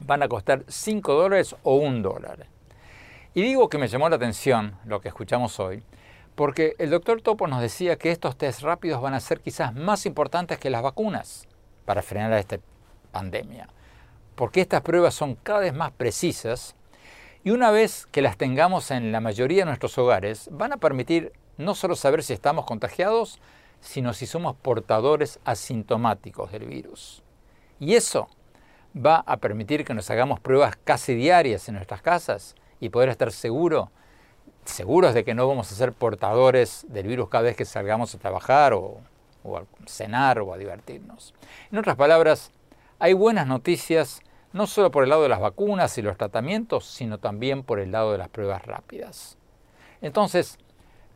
van 0.00 0.22
a 0.22 0.28
costar 0.28 0.64
5 0.66 1.14
dólares 1.14 1.56
o 1.62 1.76
1 1.76 2.02
dólar. 2.02 2.46
Y 3.34 3.42
digo 3.42 3.68
que 3.68 3.78
me 3.78 3.88
llamó 3.88 4.08
la 4.08 4.16
atención 4.16 4.76
lo 4.84 5.00
que 5.00 5.08
escuchamos 5.08 5.60
hoy, 5.60 5.82
porque 6.34 6.74
el 6.78 6.90
doctor 6.90 7.22
Topo 7.22 7.46
nos 7.46 7.60
decía 7.60 7.96
que 7.96 8.10
estos 8.10 8.36
test 8.36 8.62
rápidos 8.62 9.00
van 9.00 9.14
a 9.14 9.20
ser 9.20 9.40
quizás 9.40 9.74
más 9.74 10.06
importantes 10.06 10.58
que 10.58 10.70
las 10.70 10.82
vacunas 10.82 11.46
para 11.84 12.02
frenar 12.02 12.32
esta 12.32 12.58
pandemia, 13.12 13.68
porque 14.34 14.60
estas 14.60 14.82
pruebas 14.82 15.14
son 15.14 15.34
cada 15.36 15.60
vez 15.60 15.74
más 15.74 15.92
precisas 15.92 16.74
y 17.44 17.50
una 17.50 17.70
vez 17.70 18.06
que 18.06 18.22
las 18.22 18.36
tengamos 18.36 18.90
en 18.90 19.12
la 19.12 19.20
mayoría 19.20 19.62
de 19.62 19.66
nuestros 19.66 19.96
hogares, 19.96 20.48
van 20.52 20.72
a 20.72 20.76
permitir 20.76 21.32
no 21.56 21.74
solo 21.74 21.94
saber 21.94 22.22
si 22.22 22.32
estamos 22.32 22.66
contagiados, 22.66 23.38
sino 23.80 24.12
si 24.12 24.26
somos 24.26 24.56
portadores 24.56 25.40
asintomáticos 25.44 26.52
del 26.52 26.66
virus. 26.66 27.22
Y 27.78 27.94
eso 27.94 28.28
va 28.94 29.22
a 29.26 29.36
permitir 29.38 29.84
que 29.84 29.94
nos 29.94 30.10
hagamos 30.10 30.40
pruebas 30.40 30.76
casi 30.84 31.14
diarias 31.14 31.68
en 31.68 31.76
nuestras 31.76 32.02
casas 32.02 32.54
y 32.80 32.88
poder 32.88 33.08
estar 33.08 33.32
seguro 33.32 33.90
seguros 34.64 35.14
de 35.14 35.24
que 35.24 35.34
no 35.34 35.48
vamos 35.48 35.70
a 35.72 35.74
ser 35.74 35.92
portadores 35.92 36.86
del 36.88 37.06
virus 37.06 37.28
cada 37.28 37.44
vez 37.44 37.56
que 37.56 37.64
salgamos 37.64 38.14
a 38.14 38.18
trabajar 38.18 38.72
o, 38.72 38.98
a 39.44 39.62
cenar 39.86 40.38
o 40.40 40.52
a 40.52 40.58
divertirnos. 40.58 41.34
En 41.70 41.78
otras 41.78 41.96
palabras, 41.96 42.52
hay 42.98 43.12
buenas 43.12 43.46
noticias 43.46 44.20
no 44.52 44.66
solo 44.66 44.90
por 44.90 45.04
el 45.04 45.10
lado 45.10 45.22
de 45.22 45.28
las 45.28 45.40
vacunas 45.40 45.96
y 45.98 46.02
los 46.02 46.16
tratamientos, 46.16 46.84
sino 46.86 47.18
también 47.18 47.62
por 47.62 47.78
el 47.78 47.92
lado 47.92 48.12
de 48.12 48.18
las 48.18 48.28
pruebas 48.28 48.64
rápidas. 48.64 49.38
Entonces, 50.00 50.58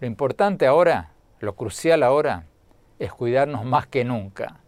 lo 0.01 0.07
importante 0.07 0.67
ahora, 0.67 1.11
lo 1.41 1.55
crucial 1.55 2.03
ahora, 2.03 2.47
es 2.99 3.13
cuidarnos 3.13 3.65
más 3.65 3.87
que 3.87 4.05
nunca, 4.05 4.61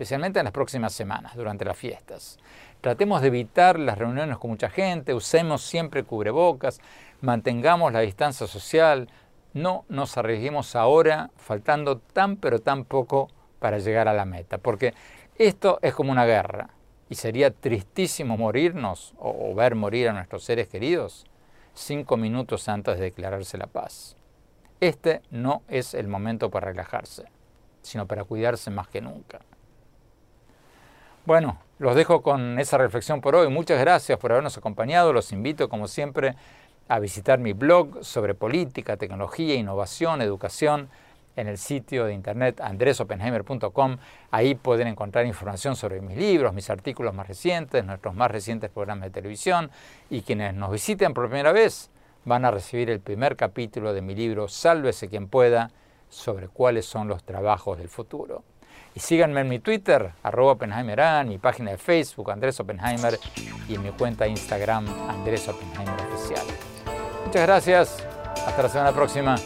especialmente 0.00 0.38
en 0.38 0.44
las 0.44 0.54
próximas 0.54 0.94
semanas, 0.94 1.36
durante 1.36 1.66
las 1.66 1.76
fiestas. 1.76 2.38
Tratemos 2.80 3.20
de 3.20 3.26
evitar 3.26 3.78
las 3.78 3.98
reuniones 3.98 4.38
con 4.38 4.48
mucha 4.48 4.70
gente, 4.70 5.12
usemos 5.12 5.60
siempre 5.60 6.04
cubrebocas, 6.04 6.80
mantengamos 7.20 7.92
la 7.92 8.00
distancia 8.00 8.46
social, 8.46 9.10
no 9.52 9.84
nos 9.90 10.16
arriesguemos 10.16 10.74
ahora 10.74 11.28
faltando 11.36 11.98
tan 11.98 12.36
pero 12.36 12.60
tan 12.60 12.86
poco 12.86 13.28
para 13.58 13.78
llegar 13.78 14.08
a 14.08 14.14
la 14.14 14.24
meta, 14.24 14.56
porque 14.56 14.94
esto 15.36 15.78
es 15.82 15.92
como 15.92 16.12
una 16.12 16.24
guerra 16.24 16.70
y 17.10 17.16
sería 17.16 17.50
tristísimo 17.50 18.38
morirnos 18.38 19.12
o, 19.18 19.54
ver 19.54 19.74
morir 19.74 20.08
a 20.08 20.14
nuestros 20.14 20.44
seres 20.44 20.68
queridos 20.68 21.26
cinco 21.74 22.16
minutos 22.16 22.70
antes 22.70 22.96
de 22.96 23.04
declararse 23.04 23.58
la 23.58 23.66
paz. 23.66 24.16
Este 24.80 25.20
no 25.30 25.60
es 25.68 25.92
el 25.92 26.08
momento 26.08 26.50
para 26.50 26.68
relajarse, 26.68 27.24
sino 27.82 28.06
para 28.06 28.24
cuidarse 28.24 28.70
más 28.70 28.88
que 28.88 29.02
nunca. 29.02 29.40
Bueno, 31.30 31.58
los 31.78 31.94
dejo 31.94 32.22
con 32.22 32.58
esa 32.58 32.76
reflexión 32.76 33.20
por 33.20 33.36
hoy. 33.36 33.46
Muchas 33.48 33.78
gracias 33.78 34.18
por 34.18 34.32
habernos 34.32 34.58
acompañado. 34.58 35.12
Los 35.12 35.30
invito, 35.30 35.68
como 35.68 35.86
siempre, 35.86 36.34
a 36.88 36.98
visitar 36.98 37.38
mi 37.38 37.52
blog 37.52 38.02
sobre 38.02 38.34
política, 38.34 38.96
tecnología, 38.96 39.54
innovación, 39.54 40.22
educación 40.22 40.88
en 41.36 41.46
el 41.46 41.56
sitio 41.56 42.06
de 42.06 42.14
internet 42.14 42.60
andresopenheimer.com. 42.60 43.98
Ahí 44.32 44.56
pueden 44.56 44.88
encontrar 44.88 45.24
información 45.24 45.76
sobre 45.76 46.00
mis 46.00 46.16
libros, 46.16 46.52
mis 46.52 46.68
artículos 46.68 47.14
más 47.14 47.28
recientes, 47.28 47.84
nuestros 47.84 48.12
más 48.16 48.28
recientes 48.28 48.68
programas 48.68 49.04
de 49.04 49.10
televisión 49.10 49.70
y 50.10 50.22
quienes 50.22 50.52
nos 50.54 50.72
visiten 50.72 51.14
por 51.14 51.28
primera 51.28 51.52
vez 51.52 51.90
van 52.24 52.44
a 52.44 52.50
recibir 52.50 52.90
el 52.90 52.98
primer 52.98 53.36
capítulo 53.36 53.92
de 53.92 54.02
mi 54.02 54.16
libro 54.16 54.48
Sálvese 54.48 55.08
quien 55.08 55.28
pueda 55.28 55.70
sobre 56.08 56.48
cuáles 56.48 56.86
son 56.86 57.06
los 57.06 57.22
trabajos 57.22 57.78
del 57.78 57.88
futuro. 57.88 58.42
Y 58.94 59.00
síganme 59.00 59.40
en 59.40 59.48
mi 59.48 59.60
Twitter, 59.60 60.12
arroba 60.22 60.52
Oppenheimer, 60.52 61.24
mi 61.26 61.38
página 61.38 61.70
de 61.70 61.78
Facebook, 61.78 62.30
Andrés 62.30 62.58
Oppenheimer, 62.60 63.18
y 63.68 63.74
en 63.74 63.82
mi 63.82 63.90
cuenta 63.90 64.24
de 64.24 64.30
Instagram, 64.30 64.86
Andrés 65.08 65.48
Oppenheimer 65.48 65.94
Oficial. 66.12 66.44
Muchas 67.24 67.42
gracias. 67.42 68.06
Hasta 68.46 68.62
la 68.62 68.68
semana 68.68 68.92
próxima. 68.92 69.36